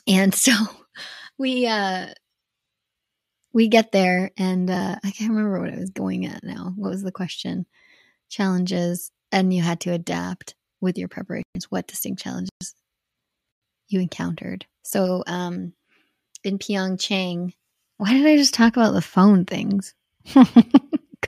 and 0.07 0.33
so 0.35 0.53
we, 1.37 1.67
uh, 1.67 2.07
we 3.53 3.67
get 3.67 3.91
there 3.91 4.31
and 4.37 4.69
uh, 4.69 4.95
I 5.03 5.11
can't 5.11 5.31
remember 5.31 5.59
what 5.59 5.73
I 5.73 5.77
was 5.77 5.89
going 5.89 6.25
at 6.25 6.43
now. 6.43 6.73
What 6.75 6.89
was 6.89 7.03
the 7.03 7.11
question? 7.11 7.65
Challenges, 8.29 9.11
and 9.31 9.53
you 9.53 9.61
had 9.61 9.81
to 9.81 9.91
adapt 9.91 10.55
with 10.79 10.97
your 10.97 11.09
preparations. 11.09 11.69
What 11.69 11.87
distinct 11.87 12.21
challenges 12.21 12.75
you 13.89 13.99
encountered? 13.99 14.65
So, 14.83 15.23
um, 15.27 15.73
in 16.43 16.57
Pyeongchang, 16.57 17.53
why 18.01 18.13
did 18.13 18.25
I 18.25 18.35
just 18.35 18.55
talk 18.55 18.75
about 18.75 18.93
the 18.93 19.01
phone 19.01 19.45
things? 19.45 19.93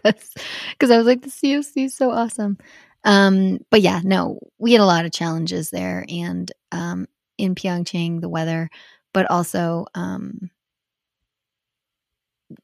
Because 0.04 0.92
I 0.92 0.98
was 0.98 1.06
like 1.06 1.22
the 1.22 1.30
COC 1.30 1.86
is 1.86 1.96
so 1.96 2.12
awesome. 2.12 2.58
Um, 3.06 3.60
but 3.70 3.80
yeah, 3.82 4.02
no, 4.04 4.40
we 4.58 4.74
had 4.74 4.82
a 4.82 4.86
lot 4.86 5.06
of 5.06 5.14
challenges 5.14 5.70
there, 5.70 6.04
and 6.10 6.52
um, 6.74 7.08
in 7.38 7.56
Pyeongchang, 7.56 8.20
the 8.20 8.28
weather, 8.28 8.70
but 9.14 9.30
also 9.32 9.86
um, 9.96 10.50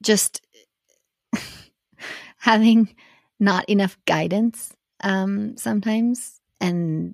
just 0.02 0.42
having 2.38 2.94
not 3.40 3.70
enough 3.70 3.98
guidance 4.06 4.74
um, 5.02 5.56
sometimes 5.56 6.42
and 6.60 7.14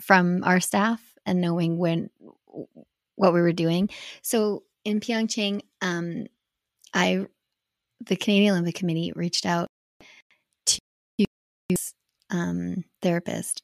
from 0.00 0.44
our 0.44 0.60
staff 0.60 1.02
and 1.26 1.40
knowing 1.40 1.78
when 1.78 2.08
what 3.16 3.34
we 3.34 3.40
were 3.42 3.52
doing. 3.52 3.90
So 4.22 4.62
in 4.88 5.00
Pyeongchang, 5.00 5.60
um, 5.82 6.26
I 6.94 7.26
the 8.06 8.16
Canadian 8.16 8.52
Olympic 8.52 8.74
Committee 8.74 9.12
reached 9.14 9.44
out 9.44 9.68
to 10.64 10.78
um, 12.30 12.84
therapist 13.02 13.62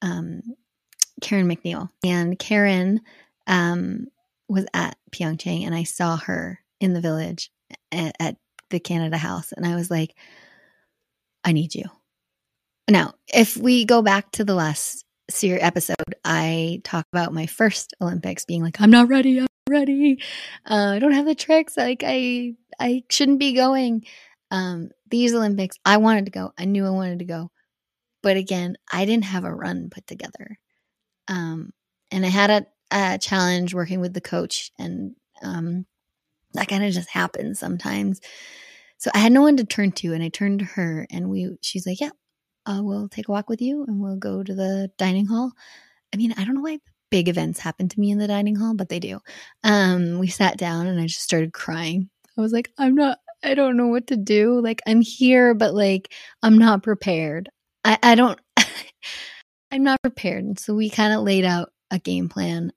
um, 0.00 0.40
Karen 1.20 1.46
McNeil, 1.46 1.90
and 2.02 2.38
Karen 2.38 3.02
um, 3.46 4.06
was 4.48 4.64
at 4.72 4.96
Pyeongchang, 5.10 5.66
and 5.66 5.74
I 5.74 5.82
saw 5.82 6.16
her 6.16 6.60
in 6.80 6.94
the 6.94 7.02
village 7.02 7.50
at, 7.92 8.16
at 8.18 8.36
the 8.70 8.80
Canada 8.80 9.18
House, 9.18 9.52
and 9.52 9.66
I 9.66 9.74
was 9.74 9.90
like, 9.90 10.14
I 11.44 11.52
need 11.52 11.74
you. 11.74 11.84
Now, 12.88 13.12
if 13.32 13.58
we 13.58 13.84
go 13.84 14.00
back 14.00 14.32
to 14.32 14.44
the 14.44 14.54
last 14.54 15.04
series 15.32 15.62
episode, 15.62 15.96
I 16.24 16.80
talk 16.84 17.06
about 17.12 17.32
my 17.32 17.46
first 17.46 17.94
Olympics 18.00 18.44
being 18.44 18.62
like, 18.62 18.80
I'm 18.80 18.90
not 18.90 19.08
ready, 19.08 19.38
I'm 19.38 19.46
not 19.68 19.78
ready. 19.78 20.18
Uh, 20.68 20.92
I 20.94 20.98
don't 20.98 21.12
have 21.12 21.26
the 21.26 21.34
tricks. 21.34 21.76
Like 21.76 22.02
I, 22.06 22.54
I 22.78 23.04
shouldn't 23.10 23.38
be 23.38 23.54
going. 23.54 24.04
Um, 24.50 24.90
these 25.08 25.34
Olympics, 25.34 25.78
I 25.84 25.96
wanted 25.96 26.26
to 26.26 26.30
go. 26.30 26.52
I 26.58 26.64
knew 26.64 26.86
I 26.86 26.90
wanted 26.90 27.20
to 27.20 27.24
go, 27.24 27.50
but 28.22 28.36
again, 28.36 28.76
I 28.92 29.04
didn't 29.04 29.24
have 29.24 29.44
a 29.44 29.54
run 29.54 29.90
put 29.90 30.06
together. 30.06 30.58
Um, 31.28 31.72
and 32.10 32.24
I 32.24 32.28
had 32.28 32.50
a, 32.50 32.66
a 32.90 33.18
challenge 33.18 33.74
working 33.74 34.00
with 34.00 34.12
the 34.14 34.20
coach, 34.20 34.70
and 34.78 35.16
um, 35.42 35.86
that 36.54 36.68
kind 36.68 36.84
of 36.84 36.92
just 36.92 37.08
happens 37.08 37.58
sometimes. 37.58 38.20
So 38.98 39.10
I 39.14 39.18
had 39.18 39.32
no 39.32 39.42
one 39.42 39.56
to 39.56 39.64
turn 39.64 39.92
to, 39.92 40.12
and 40.12 40.22
I 40.22 40.28
turned 40.28 40.60
to 40.60 40.64
her, 40.64 41.06
and 41.10 41.30
we. 41.30 41.56
She's 41.62 41.86
like, 41.86 42.00
"Yeah, 42.00 42.10
uh, 42.66 42.80
we'll 42.82 43.08
take 43.08 43.28
a 43.28 43.32
walk 43.32 43.48
with 43.48 43.60
you, 43.62 43.84
and 43.86 44.00
we'll 44.00 44.16
go 44.16 44.42
to 44.42 44.54
the 44.54 44.90
dining 44.98 45.26
hall." 45.26 45.52
I 46.14 46.16
mean, 46.16 46.32
I 46.36 46.44
don't 46.44 46.54
know 46.54 46.62
why 46.62 46.78
big 47.10 47.28
events 47.28 47.60
happen 47.60 47.88
to 47.88 48.00
me 48.00 48.10
in 48.10 48.18
the 48.18 48.28
dining 48.28 48.56
hall, 48.56 48.74
but 48.74 48.88
they 48.88 48.98
do. 49.00 49.20
Um, 49.64 50.18
we 50.18 50.28
sat 50.28 50.58
down, 50.58 50.86
and 50.86 51.00
I 51.00 51.06
just 51.06 51.22
started 51.22 51.52
crying. 51.52 52.10
I 52.36 52.40
was 52.40 52.52
like, 52.52 52.70
"I'm 52.78 52.94
not, 52.94 53.18
I 53.42 53.54
don't 53.54 53.76
know 53.76 53.88
what 53.88 54.06
to 54.08 54.16
do. 54.16 54.60
Like 54.60 54.80
I'm 54.86 55.00
here, 55.00 55.54
but 55.54 55.74
like 55.74 56.12
I'm 56.42 56.58
not 56.58 56.82
prepared. 56.82 57.48
I, 57.84 57.98
I 58.02 58.14
don't 58.14 58.38
I'm 59.72 59.82
not 59.82 60.00
prepared. 60.02 60.44
And 60.44 60.58
so 60.58 60.74
we 60.74 60.90
kind 60.90 61.12
of 61.12 61.22
laid 61.22 61.44
out 61.44 61.70
a 61.90 61.98
game 61.98 62.28
plan 62.28 62.72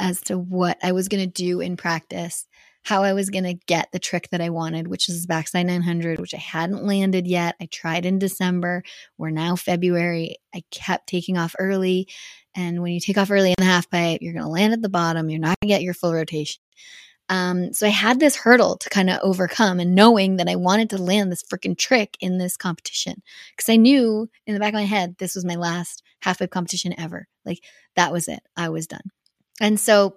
as 0.00 0.20
to 0.22 0.38
what 0.38 0.78
I 0.82 0.92
was 0.92 1.08
gonna 1.08 1.26
do 1.26 1.60
in 1.60 1.76
practice, 1.76 2.46
how 2.82 3.02
I 3.02 3.12
was 3.12 3.30
gonna 3.30 3.54
get 3.54 3.90
the 3.92 3.98
trick 3.98 4.28
that 4.30 4.40
I 4.40 4.50
wanted, 4.50 4.88
which 4.88 5.08
is 5.08 5.26
backside 5.26 5.66
900, 5.66 6.18
which 6.18 6.34
I 6.34 6.38
hadn't 6.38 6.84
landed 6.84 7.26
yet. 7.26 7.56
I 7.60 7.66
tried 7.66 8.04
in 8.06 8.18
December. 8.18 8.82
We're 9.18 9.30
now 9.30 9.56
February. 9.56 10.36
I 10.54 10.62
kept 10.70 11.08
taking 11.08 11.38
off 11.38 11.54
early. 11.58 12.08
And 12.54 12.82
when 12.82 12.92
you 12.92 13.00
take 13.00 13.18
off 13.18 13.30
early 13.30 13.50
in 13.50 13.54
the 13.58 13.64
half 13.64 13.88
pipe, 13.90 14.20
you're 14.20 14.34
gonna 14.34 14.48
land 14.48 14.72
at 14.72 14.82
the 14.82 14.88
bottom. 14.88 15.30
You're 15.30 15.40
not 15.40 15.56
gonna 15.60 15.68
get 15.68 15.82
your 15.82 15.94
full 15.94 16.12
rotation. 16.12 16.60
Um, 17.28 17.72
so 17.72 17.86
I 17.86 17.90
had 17.90 18.20
this 18.20 18.36
hurdle 18.36 18.76
to 18.76 18.90
kind 18.90 19.08
of 19.08 19.18
overcome 19.22 19.80
and 19.80 19.94
knowing 19.94 20.36
that 20.36 20.48
I 20.48 20.56
wanted 20.56 20.90
to 20.90 20.98
land 20.98 21.32
this 21.32 21.42
freaking 21.42 21.78
trick 21.78 22.16
in 22.20 22.36
this 22.36 22.56
competition 22.56 23.22
because 23.56 23.72
I 23.72 23.76
knew 23.76 24.28
in 24.46 24.54
the 24.54 24.60
back 24.60 24.74
of 24.74 24.80
my 24.80 24.84
head 24.84 25.16
this 25.18 25.34
was 25.34 25.44
my 25.44 25.54
last 25.54 26.02
half 26.20 26.40
pipe 26.40 26.50
competition 26.50 26.94
ever. 26.98 27.28
Like 27.46 27.60
that 27.96 28.12
was 28.12 28.28
it. 28.28 28.40
I 28.56 28.68
was 28.68 28.86
done. 28.86 29.10
And 29.60 29.78
so 29.80 30.16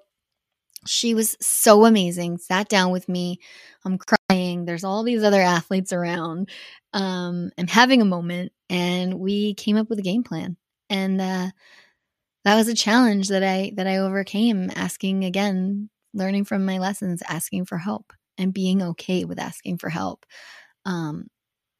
she 0.87 1.13
was 1.13 1.37
so 1.41 1.85
amazing, 1.85 2.37
sat 2.37 2.69
down 2.69 2.91
with 2.91 3.09
me. 3.09 3.39
I'm 3.85 3.97
crying. 3.97 4.65
There's 4.65 4.83
all 4.83 5.03
these 5.03 5.23
other 5.23 5.41
athletes 5.41 5.93
around. 5.93 6.49
Um, 6.93 7.51
I'm 7.57 7.67
having 7.67 8.01
a 8.01 8.05
moment 8.05 8.51
and 8.69 9.19
we 9.19 9.53
came 9.55 9.77
up 9.77 9.89
with 9.89 9.99
a 9.99 10.03
game 10.03 10.23
plan. 10.23 10.57
And 10.89 11.21
uh, 11.21 11.49
that 12.43 12.55
was 12.55 12.67
a 12.67 12.75
challenge 12.75 13.29
that 13.29 13.43
I 13.43 13.71
that 13.75 13.87
I 13.87 13.97
overcame 13.97 14.71
asking 14.75 15.25
again 15.25 15.89
learning 16.13 16.45
from 16.45 16.65
my 16.65 16.77
lessons, 16.77 17.21
asking 17.27 17.65
for 17.65 17.77
help 17.77 18.13
and 18.37 18.53
being 18.53 18.81
okay 18.81 19.25
with 19.25 19.39
asking 19.39 19.77
for 19.77 19.89
help. 19.89 20.25
Um, 20.85 21.27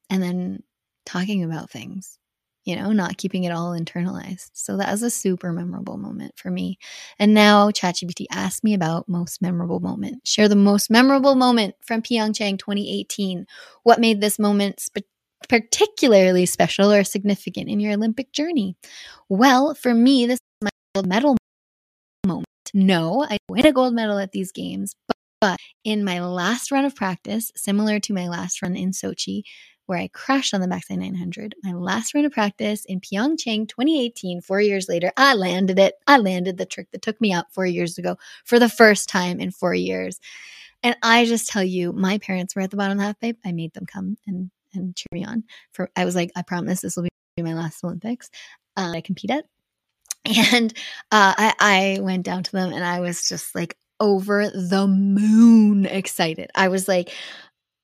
and 0.10 0.22
then 0.24 0.64
talking 1.06 1.44
about 1.44 1.70
things, 1.70 2.18
you 2.66 2.76
know, 2.76 2.92
not 2.92 3.18
keeping 3.18 3.44
it 3.44 3.52
all 3.52 3.72
internalized. 3.72 4.50
So 4.54 4.76
that 4.78 4.92
was 4.92 5.04
a 5.04 5.12
super 5.12 5.54
memorable 5.54 5.98
moment 5.98 6.34
for 6.36 6.50
me. 6.50 6.80
And 7.20 7.34
now 7.34 7.70
ChatGPT 7.70 8.26
asked 8.32 8.64
me 8.64 8.74
about 8.74 9.08
most 9.08 9.42
memorable 9.42 9.80
moment. 9.80 10.28
Share 10.28 10.50
the 10.50 10.56
most 10.56 10.90
memorable 10.90 11.36
moment 11.36 11.76
from 11.82 12.02
Pyeongchang 12.02 12.58
2018. 12.58 13.46
What 13.84 14.00
made 14.00 14.20
this 14.20 14.40
moment 14.40 14.80
sp- 14.82 15.06
particularly 15.48 16.48
special 16.48 16.92
or 16.92 17.04
significant 17.04 17.70
in 17.70 17.80
your 17.80 17.94
Olympic 17.94 18.32
journey? 18.32 18.76
Well, 19.30 19.76
for 19.76 19.94
me, 19.94 20.26
this 20.26 20.38
is 20.38 20.64
my 20.64 20.70
gold 20.96 21.08
medal 21.08 21.38
moment. 22.26 22.48
no, 22.74 23.24
I 23.30 23.38
win 23.48 23.68
a 23.68 23.72
gold 23.72 23.94
medal 23.94 24.18
at 24.18 24.32
these 24.32 24.52
games, 24.52 24.96
but, 25.08 25.18
but 25.40 25.58
in 25.84 26.04
my 26.04 26.20
last 26.20 26.72
run 26.72 26.86
of 26.86 26.96
practice, 26.96 27.52
similar 27.56 28.00
to 28.00 28.14
my 28.14 28.28
last 28.28 28.64
run 28.64 28.76
in 28.76 28.90
Sochi, 28.90 29.44
where 29.86 30.00
I 30.00 30.08
crashed 30.10 30.54
on 30.54 30.62
the 30.62 30.68
backside 30.68 31.00
900. 31.00 31.56
My 31.64 31.74
last 31.74 32.14
run 32.14 32.26
of 32.26 32.32
practice 32.32 32.86
in 32.86 33.00
Pyeongchang 33.00 33.68
2018, 33.68 34.42
four 34.42 34.62
years 34.62 34.90
later, 34.90 35.12
I 35.18 35.36
landed 35.36 35.80
it. 35.80 35.96
I 36.08 36.18
landed 36.18 36.58
the 36.58 36.66
trick 36.66 36.92
that 36.92 37.02
took 37.02 37.20
me 37.22 37.34
out 37.34 37.54
four 37.54 37.66
years 37.66 37.98
ago 37.98 38.18
for 38.44 38.60
the 38.60 38.70
first 38.70 39.10
time 39.10 39.40
in 39.40 39.52
four 39.52 39.74
years. 39.74 40.20
And 40.84 40.96
I 41.02 41.26
just 41.26 41.50
tell 41.50 41.64
you, 41.64 41.94
my 41.94 42.18
parents 42.18 42.56
were 42.56 42.62
at 42.62 42.72
the 42.72 42.78
bottom 42.78 42.94
of 42.94 42.98
the 43.00 43.04
half 43.06 43.20
pipe. 43.20 43.38
I 43.46 43.52
made 43.52 43.74
them 43.74 43.86
come 43.86 44.18
and, 44.28 44.52
and 44.74 44.96
cheer 44.96 45.08
me 45.12 45.26
on. 45.26 45.44
For 45.72 45.90
I 45.96 46.06
was 46.06 46.16
like, 46.16 46.32
I 46.36 46.42
promise 46.42 46.82
this 46.82 46.96
will 46.96 47.04
be 47.04 47.44
my 47.44 47.54
last 47.54 47.84
Olympics. 47.84 48.30
Uh, 48.78 48.92
I 48.96 49.02
compete 49.02 49.32
at. 49.32 49.46
And 50.54 50.74
uh, 51.12 51.34
I, 51.38 51.54
I 51.60 52.02
went 52.02 52.26
down 52.26 52.42
to 52.42 52.52
them 52.52 52.74
and 52.74 52.84
I 52.84 53.00
was 53.00 53.30
just 53.30 53.54
like 53.54 53.78
over 54.00 54.50
the 54.50 54.88
moon 54.88 55.86
excited. 55.86 56.50
I 56.56 56.68
was 56.68 56.88
like, 56.88 57.14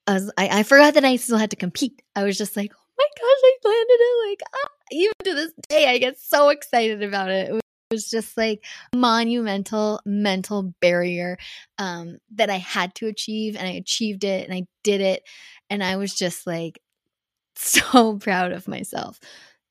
I, 0.08 0.14
was, 0.14 0.32
I, 0.38 0.60
I 0.60 0.64
forgot 0.64 0.96
that 0.96 1.06
I 1.06 1.16
still 1.16 1.38
had 1.38 1.52
to 1.52 1.56
compete. 1.56 2.02
I 2.16 2.24
was 2.24 2.38
just 2.38 2.58
like, 2.58 2.72
oh 2.74 2.94
my 2.98 3.06
gosh, 3.18 3.24
I 3.44 3.58
landed 3.64 3.94
it. 4.00 4.30
Like, 4.30 4.42
ah. 4.54 4.70
even 4.92 5.14
to 5.24 5.34
this 5.34 5.54
day, 5.70 5.88
I 5.88 5.98
get 5.98 6.20
so 6.20 6.50
excited 6.50 7.04
about 7.04 7.30
it. 7.30 7.50
It 7.50 7.62
was 7.92 8.10
just 8.10 8.38
like 8.38 8.64
monumental 8.96 10.00
mental 10.06 10.74
barrier 10.82 11.38
um, 11.78 12.18
that 12.36 12.50
I 12.50 12.58
had 12.58 12.96
to 12.96 13.08
achieve, 13.08 13.56
and 13.56 13.68
I 13.68 13.72
achieved 13.72 14.24
it, 14.24 14.48
and 14.48 14.54
I 14.54 14.66
did 14.84 15.02
it, 15.02 15.24
and 15.70 15.84
I 15.84 15.98
was 15.98 16.14
just 16.14 16.48
like 16.48 16.80
so 17.56 18.18
proud 18.18 18.52
of 18.52 18.68
myself. 18.68 19.20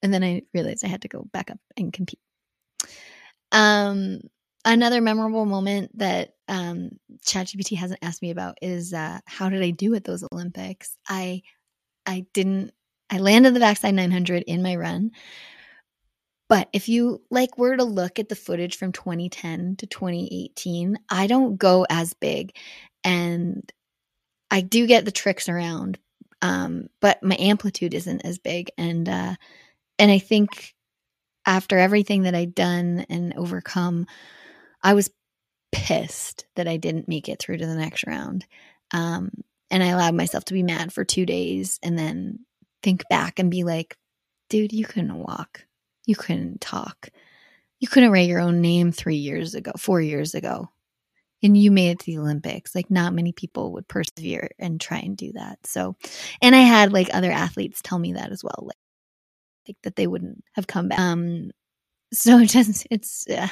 And 0.03 0.15
then 0.15 0.25
I 0.25 0.43
realized 0.55 0.85
I 0.85 0.89
had 0.89 1.03
to 1.03 1.09
go 1.09 1.27
back 1.33 1.51
up 1.51 1.59
and 1.77 1.93
compete. 1.93 2.21
Um, 3.53 4.21
another 4.65 5.01
memorable 5.01 5.47
moment 5.47 5.97
that 5.99 6.35
um, 6.49 6.91
ChatGPT 7.27 7.77
hasn't 7.77 8.03
asked 8.03 8.23
me 8.23 8.31
about 8.31 8.59
is 8.63 8.93
uh, 8.93 9.21
how 9.27 9.49
did 9.49 9.63
I 9.63 9.71
do 9.71 9.95
at 9.95 10.05
those 10.05 10.25
Olympics? 10.33 10.97
I 11.09 11.43
I 12.07 12.27
didn't. 12.35 12.73
I 13.11 13.19
landed 13.19 13.55
the 13.55 13.61
backside 13.61 13.95
900 13.95 14.45
in 14.45 14.63
my 14.63 14.77
run. 14.77 15.11
But 16.49 16.69
if 16.73 16.89
you 16.89 17.23
like 17.31 17.59
were 17.59 17.77
to 17.77 17.85
look 17.85 18.19
at 18.19 18.29
the 18.29 18.35
footage 18.35 18.77
from 18.77 18.93
2010 18.93 19.77
to 19.77 19.87
2018, 19.87 20.99
I 21.09 21.27
don't 21.29 21.57
go 21.57 21.87
as 21.89 22.13
big 22.15 22.57
and 23.05 23.73
I 24.51 24.61
do 24.61 24.87
get 24.89 25.05
the 25.05 25.13
tricks 25.13 25.49
around. 25.49 25.99
Um, 26.43 26.89
but 27.01 27.23
my 27.23 27.37
amplitude 27.39 27.95
isn't 27.95 28.25
as 28.25 28.39
big 28.39 28.71
and 28.79 29.09
uh 29.09 29.35
and 29.99 30.11
I 30.11 30.19
think 30.19 30.75
after 31.47 31.79
everything 31.79 32.23
that 32.23 32.35
I'd 32.35 32.55
done 32.55 33.07
and 33.09 33.35
overcome, 33.37 34.07
I 34.83 34.95
was 34.95 35.11
pissed 35.73 36.47
that 36.57 36.69
I 36.69 36.77
didn't 36.77 37.09
make 37.09 37.29
it 37.29 37.39
through 37.39 37.59
to 37.59 37.67
the 37.67 37.75
next 37.75 38.07
round. 38.07 38.47
Um, 38.93 39.31
and 39.71 39.83
I 39.83 39.89
allowed 39.89 40.15
myself 40.15 40.45
to 40.47 40.55
be 40.55 40.63
mad 40.63 40.93
for 40.93 41.05
two 41.05 41.25
days 41.25 41.79
and 41.83 41.99
then 41.99 42.41
think 42.83 43.05
back 43.09 43.39
and 43.39 43.51
be 43.51 43.63
like, 43.63 43.97
dude, 44.49 44.73
you 44.73 44.85
couldn't 44.85 45.19
walk. 45.19 45.65
You 46.07 46.17
couldn't 46.17 46.61
talk. 46.61 47.09
You 47.79 47.89
couldn't 47.89 48.11
write 48.11 48.29
your 48.29 48.41
own 48.41 48.61
name 48.61 48.93
three 48.93 49.17
years 49.17 49.55
ago, 49.55 49.73
four 49.79 50.01
years 50.01 50.35
ago. 50.35 50.69
And 51.43 51.57
you 51.57 51.71
made 51.71 51.93
it 51.93 51.99
to 52.01 52.07
the 52.07 52.19
Olympics. 52.19 52.75
Like, 52.75 52.91
not 52.91 53.15
many 53.15 53.33
people 53.33 53.73
would 53.73 53.89
persevere 53.89 54.51
and 54.59 54.79
try 54.79 54.99
and 54.99 55.17
do 55.17 55.33
that. 55.33 55.59
So, 55.65 55.97
and 56.43 56.55
I 56.55 56.61
had 56.61 56.93
like 56.93 57.09
other 57.15 57.31
athletes 57.31 57.81
tell 57.83 57.99
me 57.99 58.15
that 58.15 58.31
as 58.31 58.45
well. 58.45 58.59
Like, 58.63 58.77
like 59.69 59.77
that 59.85 59.97
they 59.97 60.07
wouldn't 60.07 60.45
have 60.55 60.67
come 60.67 60.89
back. 60.89 60.99
Um, 60.99 61.51
so 62.13 62.45
just, 62.45 62.87
it's 62.91 63.27
uh, 63.29 63.49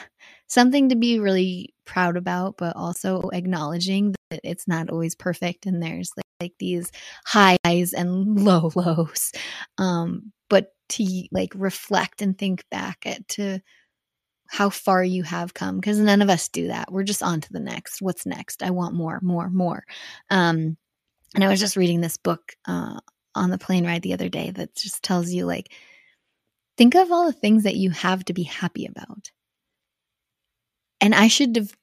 something 0.46 0.88
to 0.88 0.96
be 0.96 1.18
really 1.18 1.74
proud 1.84 2.16
about, 2.16 2.56
but 2.56 2.76
also 2.76 3.28
acknowledging 3.32 4.14
that 4.30 4.40
it's 4.44 4.68
not 4.68 4.90
always 4.90 5.14
perfect 5.14 5.66
and 5.66 5.82
there's 5.82 6.12
like, 6.16 6.24
like 6.40 6.54
these 6.58 6.92
highs 7.26 7.92
and 7.92 8.44
low 8.44 8.70
lows. 8.76 9.32
Um, 9.76 10.32
but 10.48 10.72
to 10.90 11.24
like 11.32 11.52
reflect 11.54 12.22
and 12.22 12.36
think 12.36 12.64
back 12.70 13.04
at 13.04 13.26
to 13.28 13.60
how 14.48 14.70
far 14.70 15.04
you 15.04 15.22
have 15.22 15.52
come 15.52 15.76
because 15.76 15.98
none 15.98 16.22
of 16.22 16.30
us 16.30 16.48
do 16.48 16.68
that. 16.68 16.90
We're 16.90 17.02
just 17.02 17.22
on 17.22 17.40
to 17.42 17.52
the 17.52 17.60
next. 17.60 18.00
What's 18.00 18.24
next? 18.24 18.62
I 18.62 18.70
want 18.70 18.94
more, 18.94 19.20
more, 19.22 19.50
more. 19.50 19.84
Um, 20.30 20.76
and 21.34 21.44
I 21.44 21.48
was 21.48 21.60
just 21.60 21.76
reading 21.76 22.00
this 22.00 22.16
book 22.16 22.54
uh, 22.66 22.98
on 23.34 23.50
the 23.50 23.58
plane 23.58 23.84
ride 23.84 24.02
the 24.02 24.14
other 24.14 24.30
day 24.30 24.50
that 24.50 24.74
just 24.74 25.02
tells 25.02 25.30
you 25.30 25.44
like 25.44 25.72
Think 26.78 26.94
of 26.94 27.12
all 27.12 27.26
the 27.26 27.32
things 27.32 27.64
that 27.64 27.76
you 27.76 27.90
have 27.90 28.24
to 28.26 28.32
be 28.32 28.44
happy 28.44 28.86
about. 28.86 29.30
And 31.00 31.14
I 31.14 31.28
should 31.28 31.56
have, 31.56 31.76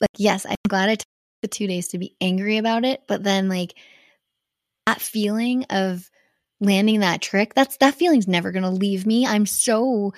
like, 0.00 0.10
yes, 0.16 0.46
I'm 0.46 0.56
glad 0.68 0.88
I 0.88 0.96
took 0.96 1.06
the 1.42 1.48
two 1.48 1.66
days 1.66 1.88
to 1.88 1.98
be 1.98 2.16
angry 2.20 2.56
about 2.56 2.84
it, 2.84 3.02
but 3.06 3.22
then, 3.22 3.48
like, 3.48 3.74
that 4.86 5.00
feeling 5.00 5.64
of 5.70 6.10
landing 6.60 7.00
that 7.00 7.22
trick, 7.22 7.54
that's 7.54 7.76
that 7.78 7.94
feeling's 7.94 8.28
never 8.28 8.52
going 8.52 8.62
to 8.62 8.70
leave 8.70 9.06
me. 9.06 9.26
I'm 9.26 9.46
so 9.46 10.12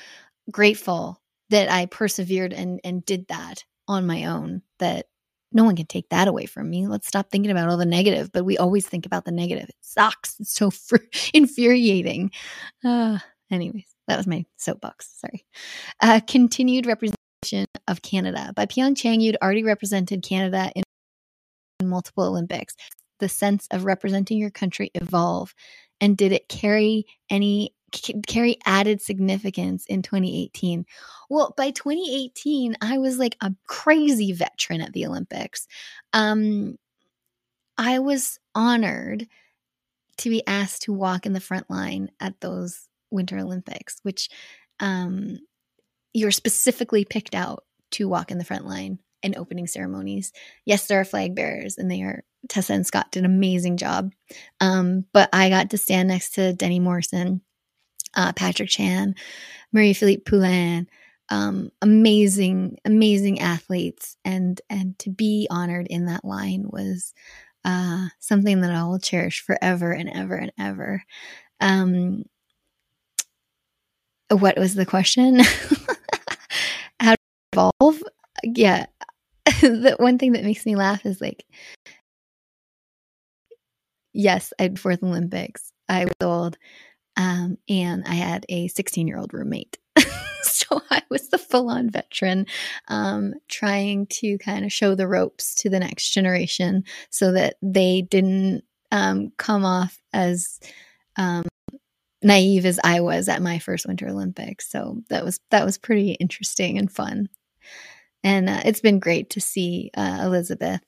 grateful 0.51 1.21
that 1.51 1.71
I 1.71 1.87
persevered 1.87 2.53
and 2.53 2.81
and 2.85 3.05
did 3.05 3.29
that 3.29 3.65
on 3.89 4.07
my 4.07 4.27
own 4.27 4.63
that 4.79 5.07
no 5.53 5.65
one 5.65 5.77
can 5.77 5.87
take 5.87 6.09
that 6.11 6.29
away 6.29 6.47
from 6.47 6.69
me. 6.71 6.87
Let's 6.87 7.09
stop 7.09 7.31
thinking 7.31 7.51
about 7.51 7.69
all 7.69 7.77
the 7.77 7.87
negative, 7.87 8.31
but 8.33 8.45
we 8.45 8.59
always 8.59 8.87
think 8.87 9.07
about 9.07 9.25
the 9.25 9.33
negative. 9.33 9.69
It 9.69 9.77
sucks. 9.81 10.39
It's 10.41 10.53
so 10.55 10.71
fr- 10.73 10.97
infuriating. 11.33 12.31
Uh, 12.85 13.19
anyways, 13.51 13.96
that 14.07 14.17
was 14.17 14.27
my 14.27 14.45
soapbox. 14.57 15.21
Sorry. 15.21 15.45
Uh, 16.01 16.21
continued 16.27 16.87
representation 16.87 17.67
of 17.89 18.03
Canada. 18.03 18.53
By 18.55 18.67
Pyeongchang, 18.67 19.21
you'd 19.21 19.39
already 19.43 19.63
represented 19.63 20.23
Canada 20.23 20.71
in 20.75 21.89
multiple 21.89 22.25
Olympics. 22.25 22.75
The 23.19 23.29
sense 23.29 23.67
of 23.71 23.85
representing 23.85 24.39
your 24.39 24.51
country 24.51 24.91
evolve, 24.95 25.55
and 26.01 26.17
did 26.17 26.33
it 26.33 26.49
carry 26.49 27.07
any 27.31 27.73
carry 28.27 28.59
added 28.67 29.01
significance 29.01 29.87
in 29.87 30.03
2018? 30.03 30.85
Well, 31.31 31.55
by 31.57 31.71
2018, 31.71 32.77
I 32.83 32.99
was 32.99 33.19
like 33.19 33.37
a 33.41 33.55
crazy 33.67 34.33
veteran 34.33 34.81
at 34.81 34.93
the 34.93 35.07
Olympics. 35.07 35.67
Um, 36.13 36.77
I 37.79 37.99
was 37.99 38.39
honored 38.55 39.27
to 40.19 40.31
be 40.31 40.47
asked 40.47 40.83
to 40.83 40.93
walk 40.93 41.27
in 41.27 41.33
the 41.33 41.41
front 41.41 41.71
line 41.71 42.11
at 42.21 42.41
those 42.41 42.89
Winter 43.17 43.39
Olympics, 43.39 43.99
which 44.03 44.29
um, 44.79 45.39
you're 46.13 46.31
specifically 46.31 47.05
picked 47.05 47.35
out 47.35 47.65
to 47.93 48.09
walk 48.09 48.31
in 48.31 48.39
the 48.39 48.45
front 48.45 48.67
line 48.67 48.99
in 49.23 49.37
opening 49.37 49.67
ceremonies. 49.67 50.33
Yes, 50.65 50.87
there 50.87 51.01
are 51.01 51.05
flag 51.05 51.35
bearers 51.35 51.79
and 51.79 51.91
they 51.91 52.03
are 52.03 52.23
Tessa 52.49 52.75
and 52.75 52.87
Scott 52.87 53.11
did 53.11 53.25
an 53.25 53.31
amazing 53.31 53.77
job. 53.77 54.13
Um, 54.61 55.05
but 55.13 55.29
I 55.33 55.49
got 55.49 55.71
to 55.71 55.79
stand 55.79 56.09
next 56.09 56.35
to 56.35 56.53
Denny 56.53 56.79
Morrison, 56.79 57.41
uh, 58.15 58.33
Patrick 58.35 58.69
Chan, 58.69 59.17
Marie 59.73 59.93
Philip 59.93 60.25
Poulin, 60.25 60.89
um, 61.29 61.71
amazing, 61.83 62.79
amazing 62.85 63.41
athletes, 63.41 64.17
and 64.25 64.61
and 64.71 64.99
to 65.01 65.11
be 65.11 65.49
honored 65.51 65.89
in 65.89 66.07
that 66.07 66.25
line 66.25 66.67
was 66.69 67.13
uh, 67.65 68.07
something 68.21 68.61
that 68.61 68.71
I 68.71 68.85
will 68.85 69.01
cherish 69.01 69.43
forever 69.43 69.91
and 69.91 70.09
ever 70.09 70.37
and 70.37 70.53
ever. 70.59 71.03
Um, 71.61 72.25
what 74.31 74.59
was 74.59 74.75
the 74.75 74.87
question? 74.87 75.39
How 77.01 77.13
to 77.13 77.19
evolve? 77.53 78.03
Yeah, 78.43 78.87
the 79.61 79.97
one 79.99 80.19
thing 80.19 80.33
that 80.33 80.45
makes 80.45 80.67
me 80.67 80.77
laugh 80.77 81.07
is 81.07 81.21
like, 81.21 81.45
yes, 84.13 84.53
I 84.59 84.65
had 84.65 84.79
fourth 84.79 85.03
Olympics. 85.03 85.71
I 85.89 86.05
was 86.05 86.15
old, 86.21 86.59
um, 87.17 87.59
and 87.69 88.05
I 88.07 88.15
had 88.15 88.45
a 88.49 88.69
16 88.69 89.07
year 89.07 89.19
old 89.19 89.33
roommate. 89.33 89.79
so 90.43 90.81
I 90.91 91.03
was 91.11 91.29
the 91.29 91.39
full 91.39 91.71
on 91.71 91.91
veteran, 91.91 92.47
um, 92.89 93.35
trying 93.49 94.07
to 94.07 94.39
kind 94.39 94.65
of 94.65 94.73
show 94.73 94.95
the 94.95 95.09
ropes 95.09 95.55
to 95.57 95.71
the 95.71 95.81
next 95.81 96.11
generation 96.11 96.85
so 97.11 97.33
that 97.33 97.57
they 97.63 98.03
didn't 98.03 98.65
um, 98.91 99.33
come 99.37 99.65
off 99.65 99.99
as 100.13 100.59
um, 101.17 101.45
naive 102.27 102.67
as 102.67 102.81
I 102.83 103.01
was 103.01 103.29
at 103.29 103.41
my 103.41 103.61
first 103.61 103.87
Winter 103.87 104.09
Olympics. 104.09 104.69
So 104.69 105.03
that 105.09 105.25
was 105.25 105.41
that 105.51 105.65
was 105.65 105.79
pretty 105.79 106.13
interesting 106.13 106.77
and 106.77 106.91
fun, 106.91 107.29
and 108.25 108.49
uh, 108.49 108.61
it's 108.65 108.81
been 108.81 108.99
great 108.99 109.31
to 109.31 109.41
see 109.41 109.91
uh, 109.97 110.21
Elizabeth 110.23 110.81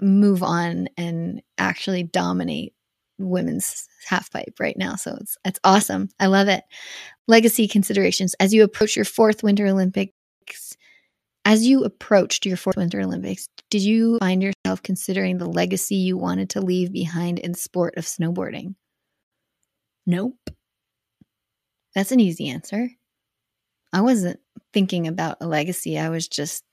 move 0.00 0.42
on 0.42 0.88
and 0.96 1.40
actually 1.56 2.02
dominate 2.02 2.74
women's 3.18 3.88
half 4.06 4.30
pipe 4.32 4.56
right 4.58 4.76
now. 4.76 4.96
So 4.96 5.16
it's 5.20 5.38
it's 5.44 5.60
awesome. 5.62 6.08
I 6.18 6.26
love 6.26 6.48
it. 6.48 6.64
Legacy 7.28 7.68
considerations 7.68 8.34
as 8.40 8.52
you 8.52 8.64
approach 8.64 8.96
your 8.96 9.04
fourth 9.04 9.42
Winter 9.42 9.66
Olympics. 9.66 10.12
As 11.46 11.66
you 11.66 11.84
approached 11.84 12.46
your 12.46 12.56
fourth 12.56 12.76
Winter 12.76 13.02
Olympics, 13.02 13.48
did 13.70 13.82
you 13.82 14.18
find 14.18 14.42
yourself 14.42 14.82
considering 14.82 15.36
the 15.36 15.46
legacy 15.46 15.94
you 15.94 16.16
wanted 16.16 16.50
to 16.50 16.62
leave 16.62 16.90
behind 16.90 17.38
in 17.38 17.52
sport 17.52 17.98
of 17.98 18.04
snowboarding? 18.04 18.74
Nope. 20.06 20.38
That's 21.94 22.12
an 22.12 22.20
easy 22.20 22.48
answer. 22.48 22.90
I 23.92 24.00
wasn't 24.00 24.40
thinking 24.72 25.06
about 25.06 25.38
a 25.40 25.46
legacy. 25.46 25.98
I 25.98 26.08
was 26.08 26.26
just 26.26 26.64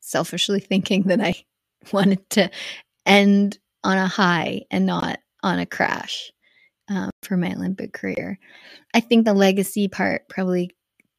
selfishly 0.00 0.60
thinking 0.60 1.04
that 1.04 1.20
I 1.20 1.34
wanted 1.92 2.28
to 2.30 2.50
end 3.06 3.58
on 3.84 3.96
a 3.96 4.06
high 4.06 4.62
and 4.70 4.86
not 4.86 5.18
on 5.42 5.58
a 5.58 5.66
crash 5.66 6.30
um, 6.88 7.10
for 7.22 7.36
my 7.36 7.52
Olympic 7.52 7.92
career. 7.92 8.38
I 8.92 9.00
think 9.00 9.24
the 9.24 9.34
legacy 9.34 9.88
part 9.88 10.28
probably 10.28 10.70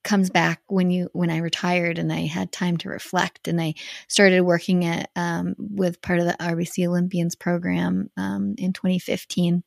comes 0.03 0.29
back 0.29 0.61
when 0.67 0.89
you 0.89 1.09
when 1.13 1.29
I 1.29 1.37
retired 1.37 1.97
and 1.97 2.11
I 2.11 2.21
had 2.25 2.51
time 2.51 2.77
to 2.77 2.89
reflect 2.89 3.47
and 3.47 3.59
I 3.59 3.73
started 4.07 4.41
working 4.41 4.85
at 4.85 5.09
um, 5.15 5.55
with 5.57 6.01
part 6.01 6.19
of 6.19 6.25
the 6.25 6.37
RBC 6.39 6.87
Olympians 6.87 7.35
program 7.35 8.09
um, 8.15 8.55
in 8.57 8.71
2015. 8.71 9.63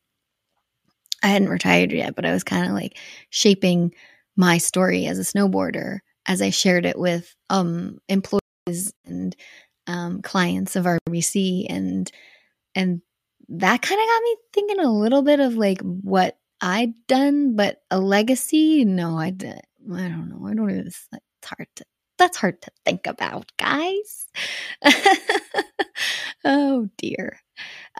I 1.23 1.29
hadn't 1.29 1.49
retired 1.49 1.93
yet, 1.93 2.15
but 2.15 2.25
I 2.25 2.33
was 2.33 2.45
kind 2.45 2.67
of 2.67 2.73
like 2.73 2.99
shaping 3.31 3.95
my 4.37 4.59
story 4.59 5.07
as 5.07 5.19
a 5.19 5.23
snowboarder 5.23 5.99
as 6.27 6.41
I 6.41 6.51
shared 6.51 6.87
it 6.87 6.99
with 6.99 7.35
um, 7.51 7.99
employees 8.09 8.93
and 9.05 9.35
um, 9.87 10.23
clients 10.23 10.77
of 10.77 10.87
RBC 10.87 11.67
and 11.69 12.11
and 12.75 13.03
that 13.49 13.83
kind 13.83 14.01
of 14.01 14.07
got 14.07 14.23
me 14.23 14.37
thinking 14.55 14.81
a 14.81 14.91
little 14.93 15.23
bit 15.23 15.41
of 15.41 15.55
like 15.55 15.81
what 15.83 16.39
I'd 16.61 16.95
done, 17.09 17.57
but 17.57 17.83
a 17.91 17.99
legacy, 18.01 18.85
no, 18.85 19.19
I 19.19 19.31
did. 19.31 19.61
I 19.93 20.09
don't 20.09 20.29
know. 20.29 20.47
I 20.47 20.55
don't 20.55 20.71
even. 20.71 20.87
It's 20.87 21.09
hard 21.45 21.67
to. 21.77 21.85
That's 22.19 22.37
hard 22.37 22.63
to 22.63 22.71
think 22.85 23.07
about, 23.07 23.51
guys. 23.59 24.27
oh 26.45 26.89
dear. 26.97 27.41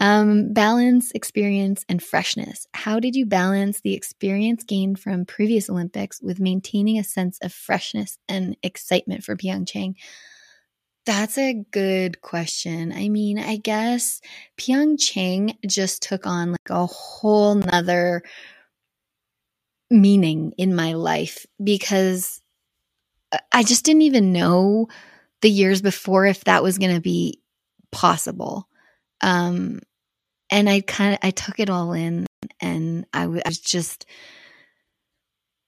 Um, 0.01 0.53
balance, 0.53 1.13
experience, 1.13 1.85
and 1.89 2.03
freshness. 2.03 2.67
How 2.73 2.99
did 2.99 3.15
you 3.15 3.27
balance 3.27 3.81
the 3.81 3.95
experience 3.95 4.65
gained 4.65 4.99
from 4.99 5.27
previous 5.27 5.69
Olympics 5.69 6.21
with 6.23 6.41
maintaining 6.41 6.99
a 6.99 7.05
sense 7.05 7.39
of 7.43 7.53
freshness 7.53 8.19
and 8.29 8.57
excitement 8.63 9.23
for 9.23 9.37
Pyeongchang? 9.37 9.95
That's 11.05 11.37
a 11.37 11.55
good 11.73 12.23
question. 12.23 12.93
I 12.93 13.09
mean, 13.09 13.39
I 13.39 13.57
guess 13.57 14.21
Pyeongchang 14.59 15.57
just 15.67 16.03
took 16.03 16.27
on 16.27 16.53
like 16.53 16.71
a 16.71 16.87
whole 16.87 17.57
nother 17.57 18.23
meaning 19.91 20.53
in 20.57 20.75
my 20.75 20.95
life 20.95 21.45
because 21.63 22.41
I 23.51 23.63
just 23.63 23.85
didn't 23.85 24.03
even 24.03 24.33
know 24.33 24.89
the 25.43 25.51
years 25.51 25.83
before 25.83 26.27
if 26.27 26.45
that 26.45 26.63
was 26.63 26.79
going 26.79 26.95
to 26.95 27.01
be 27.01 27.41
possible. 27.91 28.69
Um, 29.23 29.81
and 30.51 30.69
I 30.69 30.81
kind 30.81 31.15
of 31.15 31.21
I 31.23 31.31
took 31.31 31.61
it 31.61 31.71
all 31.71 31.93
in, 31.93 32.27
and 32.61 33.07
I, 33.13 33.23
w- 33.23 33.43
I 33.45 33.49
was 33.49 33.59
just 33.59 34.07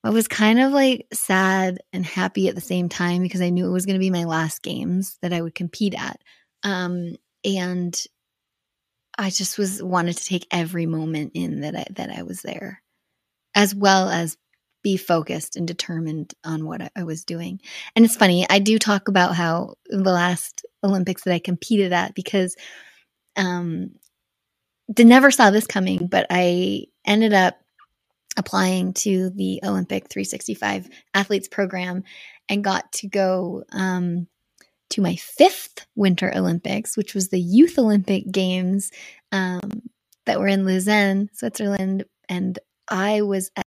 I 0.05 0.11
was 0.11 0.29
kind 0.29 0.61
of 0.61 0.73
like 0.73 1.07
sad 1.15 1.79
and 1.93 2.05
happy 2.05 2.49
at 2.49 2.55
the 2.55 2.61
same 2.61 2.91
time 2.91 3.23
because 3.23 3.41
I 3.41 3.49
knew 3.49 3.67
it 3.67 3.73
was 3.73 3.87
going 3.87 3.95
to 3.95 4.01
be 4.01 4.11
my 4.11 4.25
last 4.25 4.63
games 4.63 5.17
that 5.23 5.33
I 5.33 5.41
would 5.41 5.55
compete 5.55 5.95
at. 5.95 6.21
Um, 6.63 7.17
and 7.43 7.99
I 9.17 9.31
just 9.31 9.57
was 9.57 9.83
wanted 9.83 10.19
to 10.19 10.25
take 10.25 10.47
every 10.51 10.85
moment 10.85 11.33
in 11.35 11.63
that 11.63 11.75
I 11.75 11.87
that 11.93 12.11
I 12.11 12.23
was 12.23 12.43
there, 12.43 12.83
as 13.55 13.75
well 13.75 14.11
as 14.11 14.37
be 14.83 14.99
focused 14.99 15.57
and 15.57 15.67
determined 15.67 16.35
on 16.45 16.67
what 16.67 16.83
I, 16.83 16.91
I 16.95 17.05
was 17.05 17.25
doing. 17.25 17.61
And 17.97 18.05
it's 18.05 18.17
funny, 18.17 18.47
I 18.51 18.59
do 18.59 18.79
talk 18.79 19.09
about 19.09 19.35
how 19.35 19.77
the 19.87 20.03
last 20.03 20.67
Olympics 20.83 21.25
that 21.25 21.33
I 21.33 21.39
competed 21.39 21.95
at 21.95 22.15
because 22.15 22.55
um, 23.37 23.91
they 24.89 25.05
never 25.05 25.31
saw 25.31 25.51
this 25.51 25.67
coming, 25.67 26.07
but 26.07 26.27
I 26.31 26.87
ended 27.07 27.33
up 27.33 27.59
applying 28.37 28.93
to 28.93 29.31
the 29.31 29.61
Olympic 29.65 30.09
365 30.09 30.89
athletes 31.15 31.49
program 31.49 32.03
and 32.49 32.65
got 32.65 32.91
to 32.93 33.09
go 33.09 33.65
um, 33.73 34.27
to 34.91 35.01
my 35.01 35.17
fifth 35.17 35.87
Winter 35.95 36.33
Olympics, 36.35 36.97
which 36.97 37.15
was 37.15 37.29
the 37.29 37.41
Youth 37.41 37.79
Olympic 37.79 38.31
Games 38.31 38.91
um, 39.33 39.83
that 40.27 40.39
were 40.39 40.49
in 40.49 40.67
Lausanne, 40.67 41.31
Switzerland. 41.33 42.05
And 42.29 42.59
I 42.89 43.23
was 43.23 43.51
at 43.57 43.65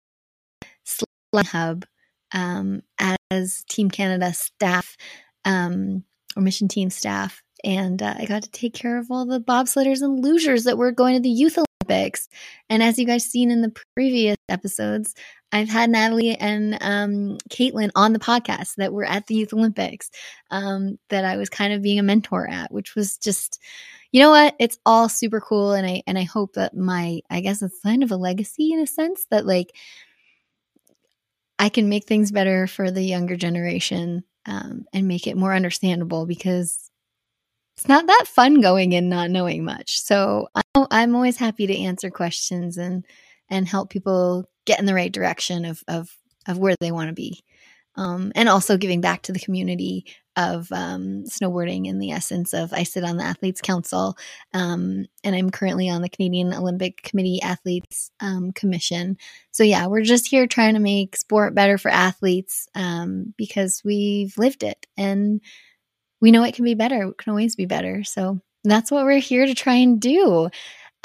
Slalom 0.86 1.46
Hub 1.46 1.86
um, 2.32 2.82
as 3.30 3.64
Team 3.68 3.90
Canada 3.90 4.32
staff 4.32 4.96
um, 5.44 6.04
or 6.36 6.42
mission 6.42 6.68
team 6.68 6.90
staff. 6.90 7.42
And 7.64 8.02
uh, 8.02 8.14
I 8.18 8.24
got 8.26 8.42
to 8.42 8.50
take 8.50 8.74
care 8.74 8.98
of 8.98 9.10
all 9.10 9.24
the 9.24 9.40
bobsledders 9.40 10.02
and 10.02 10.22
lugers 10.22 10.64
that 10.64 10.78
were 10.78 10.92
going 10.92 11.14
to 11.14 11.20
the 11.20 11.28
Youth 11.30 11.58
Olympics. 11.58 12.28
And 12.68 12.82
as 12.82 12.98
you 12.98 13.06
guys 13.06 13.24
seen 13.24 13.50
in 13.50 13.62
the 13.62 13.72
previous 13.94 14.36
episodes, 14.48 15.14
I've 15.52 15.68
had 15.68 15.90
Natalie 15.90 16.34
and 16.36 16.78
um, 16.80 17.38
Caitlin 17.50 17.90
on 17.94 18.12
the 18.14 18.18
podcast 18.18 18.76
that 18.76 18.92
were 18.92 19.04
at 19.04 19.26
the 19.26 19.34
Youth 19.34 19.52
Olympics 19.52 20.10
um, 20.50 20.98
that 21.10 21.24
I 21.24 21.36
was 21.36 21.50
kind 21.50 21.72
of 21.72 21.82
being 21.82 21.98
a 21.98 22.02
mentor 22.02 22.48
at, 22.48 22.72
which 22.72 22.94
was 22.94 23.18
just, 23.18 23.60
you 24.12 24.20
know 24.20 24.30
what? 24.30 24.56
It's 24.58 24.78
all 24.86 25.08
super 25.08 25.40
cool, 25.40 25.72
and 25.72 25.86
I 25.86 26.02
and 26.06 26.18
I 26.18 26.24
hope 26.24 26.54
that 26.54 26.74
my, 26.74 27.20
I 27.30 27.40
guess 27.40 27.62
it's 27.62 27.80
kind 27.80 28.02
of 28.02 28.10
a 28.10 28.16
legacy 28.16 28.72
in 28.72 28.80
a 28.80 28.86
sense 28.86 29.26
that 29.30 29.46
like 29.46 29.74
I 31.58 31.68
can 31.68 31.88
make 31.88 32.06
things 32.06 32.32
better 32.32 32.66
for 32.66 32.90
the 32.90 33.02
younger 33.02 33.36
generation 33.36 34.24
um, 34.46 34.84
and 34.92 35.06
make 35.06 35.26
it 35.26 35.36
more 35.36 35.54
understandable 35.54 36.26
because 36.26 36.90
it's 37.76 37.88
not 37.88 38.06
that 38.06 38.24
fun 38.26 38.60
going 38.60 38.92
in 38.92 39.08
not 39.08 39.30
knowing 39.30 39.64
much. 39.64 40.00
So 40.00 40.48
I'm 40.74 41.14
always 41.14 41.36
happy 41.36 41.66
to 41.66 41.78
answer 41.78 42.10
questions 42.10 42.76
and 42.76 43.04
and 43.48 43.68
help 43.68 43.90
people 43.90 44.48
get 44.64 44.78
in 44.78 44.86
the 44.86 44.94
right 44.94 45.12
direction 45.12 45.64
of 45.64 45.82
of 45.88 46.16
of 46.46 46.58
where 46.58 46.74
they 46.80 46.92
want 46.92 47.08
to 47.08 47.14
be. 47.14 47.42
Um, 47.94 48.32
and 48.34 48.48
also 48.48 48.78
giving 48.78 49.02
back 49.02 49.22
to 49.22 49.32
the 49.32 49.38
community 49.38 50.06
of 50.34 50.72
um, 50.72 51.24
snowboarding 51.24 51.86
in 51.86 51.98
the 51.98 52.10
essence 52.10 52.54
of 52.54 52.72
I 52.72 52.84
sit 52.84 53.04
on 53.04 53.18
the 53.18 53.24
Athletes 53.24 53.60
Council 53.60 54.16
um, 54.54 55.04
and 55.22 55.36
I'm 55.36 55.50
currently 55.50 55.90
on 55.90 56.00
the 56.00 56.08
Canadian 56.08 56.54
Olympic 56.54 57.02
Committee 57.02 57.42
Athletes 57.42 58.10
um, 58.20 58.52
Commission. 58.52 59.18
So, 59.50 59.62
yeah, 59.62 59.88
we're 59.88 60.04
just 60.04 60.26
here 60.26 60.46
trying 60.46 60.72
to 60.72 60.80
make 60.80 61.16
sport 61.16 61.54
better 61.54 61.76
for 61.76 61.90
athletes 61.90 62.66
um, 62.74 63.34
because 63.36 63.82
we've 63.84 64.36
lived 64.38 64.62
it 64.62 64.86
and 64.96 65.42
we 66.22 66.30
know 66.30 66.44
it 66.44 66.54
can 66.54 66.64
be 66.64 66.74
better. 66.74 67.02
It 67.02 67.18
can 67.18 67.30
always 67.30 67.54
be 67.54 67.66
better. 67.66 68.02
So, 68.04 68.40
that's 68.64 68.90
what 68.90 69.04
we're 69.04 69.18
here 69.18 69.46
to 69.46 69.54
try 69.54 69.74
and 69.74 70.00
do. 70.00 70.48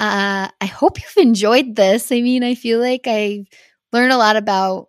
Uh, 0.00 0.48
I 0.60 0.66
hope 0.66 1.00
you've 1.00 1.26
enjoyed 1.26 1.74
this. 1.74 2.12
I 2.12 2.20
mean, 2.20 2.44
I 2.44 2.54
feel 2.54 2.78
like 2.78 3.02
I 3.06 3.46
learned 3.92 4.12
a 4.12 4.16
lot 4.18 4.36
about 4.36 4.88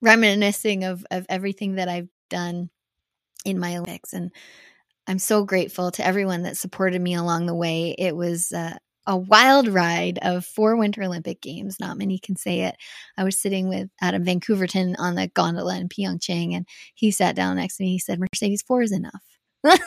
reminiscing 0.00 0.84
of, 0.84 1.04
of 1.10 1.26
everything 1.28 1.74
that 1.74 1.88
I've 1.88 2.08
done 2.30 2.70
in 3.44 3.58
my 3.58 3.76
Olympics. 3.76 4.12
And 4.12 4.30
I'm 5.08 5.18
so 5.18 5.44
grateful 5.44 5.90
to 5.92 6.06
everyone 6.06 6.42
that 6.42 6.56
supported 6.56 7.00
me 7.00 7.14
along 7.14 7.46
the 7.46 7.54
way. 7.54 7.96
It 7.98 8.14
was 8.14 8.52
uh, 8.52 8.76
a 9.06 9.16
wild 9.16 9.66
ride 9.66 10.18
of 10.22 10.44
four 10.44 10.76
Winter 10.76 11.02
Olympic 11.02 11.40
Games. 11.40 11.80
Not 11.80 11.98
many 11.98 12.18
can 12.18 12.36
say 12.36 12.60
it. 12.60 12.76
I 13.16 13.24
was 13.24 13.40
sitting 13.40 13.68
with 13.68 13.88
Adam 14.00 14.22
van 14.22 14.38
Koeverden 14.38 14.94
on 14.98 15.16
the 15.16 15.28
gondola 15.28 15.78
in 15.78 15.88
Pyeongchang, 15.88 16.54
and 16.54 16.66
he 16.94 17.10
sat 17.10 17.34
down 17.34 17.56
next 17.56 17.78
to 17.78 17.84
me. 17.84 17.92
He 17.92 17.98
said, 17.98 18.20
Mercedes, 18.20 18.62
four 18.62 18.82
is 18.82 18.92
enough. 18.92 19.37
And 19.64 19.80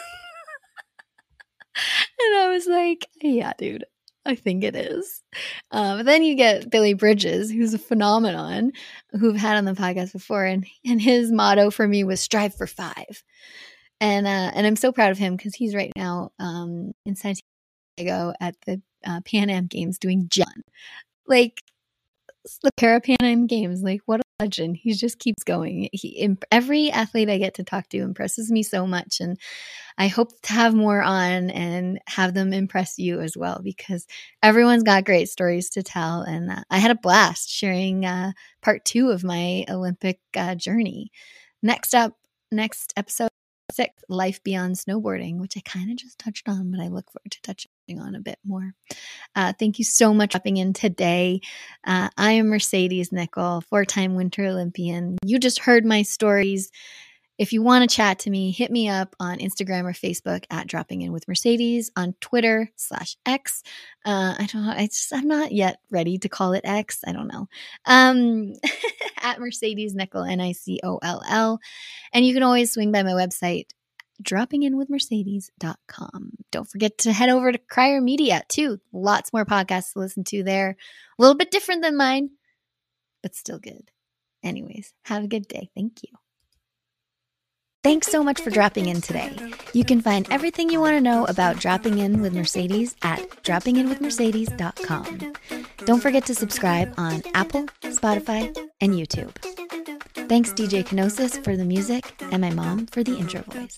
I 2.37 2.49
was 2.49 2.67
like, 2.67 3.07
yeah, 3.21 3.53
dude, 3.57 3.85
I 4.25 4.35
think 4.35 4.63
it 4.63 4.75
is. 4.75 5.23
Um, 5.71 5.99
but 5.99 6.05
then 6.05 6.23
you 6.23 6.35
get 6.35 6.69
Billy 6.69 6.93
Bridges, 6.93 7.51
who's 7.51 7.73
a 7.73 7.79
phenomenon, 7.79 8.71
who've 9.11 9.37
had 9.37 9.57
on 9.57 9.65
the 9.65 9.73
podcast 9.73 10.13
before, 10.13 10.45
and 10.45 10.65
and 10.85 11.01
his 11.01 11.31
motto 11.31 11.71
for 11.71 11.87
me 11.87 12.03
was 12.03 12.19
strive 12.19 12.55
for 12.55 12.67
five. 12.67 13.23
And 13.99 14.27
uh, 14.27 14.51
and 14.53 14.65
I'm 14.67 14.75
so 14.75 14.91
proud 14.91 15.11
of 15.11 15.17
him 15.17 15.35
because 15.35 15.55
he's 15.55 15.75
right 15.75 15.91
now 15.95 16.31
um, 16.39 16.91
in 17.05 17.15
San 17.15 17.35
Diego 17.97 18.33
at 18.39 18.55
the 18.65 18.81
uh, 19.05 19.21
Pan 19.21 19.49
Am 19.49 19.67
Games 19.67 19.97
doing 19.97 20.27
John. 20.29 20.63
Like 21.27 21.61
the 22.63 22.71
Para 22.77 23.01
Pan 23.01 23.17
Am 23.21 23.47
Games, 23.47 23.81
like 23.81 24.01
what 24.05 24.19
a 24.19 24.23
legend. 24.39 24.77
He 24.77 24.93
just 24.93 25.19
keeps 25.19 25.43
going. 25.43 25.89
He 25.91 26.35
every 26.51 26.91
athlete 26.91 27.29
I 27.29 27.37
get 27.37 27.55
to 27.55 27.63
talk 27.63 27.89
to 27.89 27.97
impresses 27.97 28.51
me 28.51 28.63
so 28.63 28.87
much, 28.87 29.19
and 29.19 29.37
I 29.97 30.07
hope 30.07 30.29
to 30.43 30.53
have 30.53 30.73
more 30.73 31.01
on 31.01 31.49
and 31.51 31.99
have 32.07 32.33
them 32.33 32.53
impress 32.53 32.97
you 32.97 33.21
as 33.21 33.37
well 33.37 33.61
because 33.63 34.07
everyone's 34.41 34.83
got 34.83 35.05
great 35.05 35.29
stories 35.29 35.69
to 35.71 35.83
tell. 35.83 36.21
And 36.21 36.51
uh, 36.51 36.63
I 36.69 36.79
had 36.79 36.91
a 36.91 36.95
blast 36.95 37.49
sharing 37.49 38.05
uh, 38.05 38.31
part 38.61 38.85
two 38.85 39.09
of 39.09 39.23
my 39.23 39.65
Olympic 39.69 40.19
uh, 40.35 40.55
journey. 40.55 41.11
Next 41.61 41.93
up, 41.93 42.13
next 42.51 42.93
episode 42.97 43.29
six, 43.73 44.03
life 44.09 44.43
beyond 44.43 44.75
snowboarding, 44.75 45.37
which 45.39 45.57
I 45.57 45.61
kind 45.61 45.89
of 45.91 45.97
just 45.97 46.19
touched 46.19 46.47
on, 46.49 46.71
but 46.71 46.79
I 46.79 46.87
look 46.87 47.11
forward 47.11 47.31
to 47.31 47.41
touching 47.41 47.99
on 47.99 48.15
a 48.15 48.19
bit 48.19 48.39
more. 48.45 48.73
Uh, 49.35 49.53
thank 49.57 49.79
you 49.79 49.85
so 49.85 50.13
much 50.13 50.29
for 50.29 50.39
dropping 50.39 50.57
in 50.57 50.73
today. 50.73 51.41
Uh, 51.85 52.09
I 52.17 52.33
am 52.33 52.47
Mercedes 52.47 53.09
Nicoll, 53.09 53.63
four 53.65 53.85
time 53.85 54.15
Winter 54.15 54.45
Olympian. 54.45 55.17
You 55.25 55.39
just 55.39 55.59
heard 55.59 55.85
my 55.85 56.01
stories. 56.01 56.71
If 57.37 57.53
you 57.53 57.63
want 57.63 57.89
to 57.89 57.95
chat 57.95 58.19
to 58.19 58.29
me, 58.29 58.51
hit 58.51 58.71
me 58.71 58.87
up 58.87 59.15
on 59.19 59.39
Instagram 59.39 59.85
or 59.85 59.93
Facebook 59.93 60.45
at 60.51 60.67
Dropping 60.67 61.01
In 61.01 61.11
with 61.11 61.27
Mercedes, 61.27 61.89
on 61.95 62.13
Twitter 62.21 62.69
slash 62.75 63.17
X. 63.25 63.63
Uh, 64.05 64.35
I 64.37 64.47
don't 64.51 64.65
know. 64.65 64.73
I 64.75 64.85
just, 64.85 65.13
I'm 65.13 65.27
not 65.27 65.51
yet 65.51 65.79
ready 65.89 66.19
to 66.19 66.29
call 66.29 66.53
it 66.53 66.61
X. 66.63 66.99
I 67.05 67.13
don't 67.13 67.27
know. 67.27 67.47
Um, 67.85 68.53
at 69.21 69.39
Mercedes 69.39 69.95
Nicoll 69.95 70.29
N 70.29 70.41
I 70.41 70.51
C 70.51 70.79
O 70.83 70.99
L 71.01 71.23
L. 71.27 71.59
And 72.13 72.23
you 72.25 72.33
can 72.33 72.43
always 72.43 72.71
swing 72.71 72.91
by 72.91 73.03
my 73.03 73.11
website, 73.11 73.67
droppinginwithmercedes.com. 74.23 76.31
Don't 76.51 76.69
forget 76.69 76.97
to 76.99 77.11
head 77.11 77.29
over 77.29 77.51
to 77.51 77.57
Crier 77.57 78.01
Media 78.01 78.43
too. 78.49 78.79
Lots 78.91 79.33
more 79.33 79.45
podcasts 79.45 79.93
to 79.93 79.99
listen 79.99 80.23
to 80.25 80.43
there. 80.43 80.75
A 81.17 81.21
little 81.21 81.35
bit 81.35 81.49
different 81.51 81.81
than 81.81 81.97
mine, 81.97 82.29
but 83.23 83.35
still 83.35 83.59
good. 83.59 83.89
Anyways, 84.43 84.93
have 85.05 85.23
a 85.23 85.27
good 85.27 85.47
day. 85.47 85.69
Thank 85.75 86.03
you. 86.03 86.20
Thanks 87.83 88.07
so 88.07 88.23
much 88.23 88.39
for 88.41 88.51
dropping 88.51 88.89
in 88.89 89.01
today. 89.01 89.35
You 89.73 89.83
can 89.83 90.01
find 90.01 90.27
everything 90.29 90.69
you 90.69 90.79
want 90.79 90.95
to 90.97 91.01
know 91.01 91.25
about 91.25 91.57
dropping 91.57 91.97
in 91.97 92.21
with 92.21 92.31
Mercedes 92.31 92.95
at 93.01 93.27
droppinginwithmercedes.com. 93.43 95.33
Don't 95.85 95.99
forget 95.99 96.23
to 96.27 96.35
subscribe 96.35 96.93
on 96.97 97.23
Apple, 97.33 97.65
Spotify, 97.85 98.55
and 98.81 98.93
YouTube. 98.93 99.35
Thanks, 100.29 100.53
DJ 100.53 100.85
Kenosis, 100.85 101.43
for 101.43 101.57
the 101.57 101.65
music, 101.65 102.21
and 102.31 102.41
my 102.41 102.51
mom 102.51 102.85
for 102.85 103.03
the 103.03 103.17
intro 103.17 103.41
voice. 103.41 103.77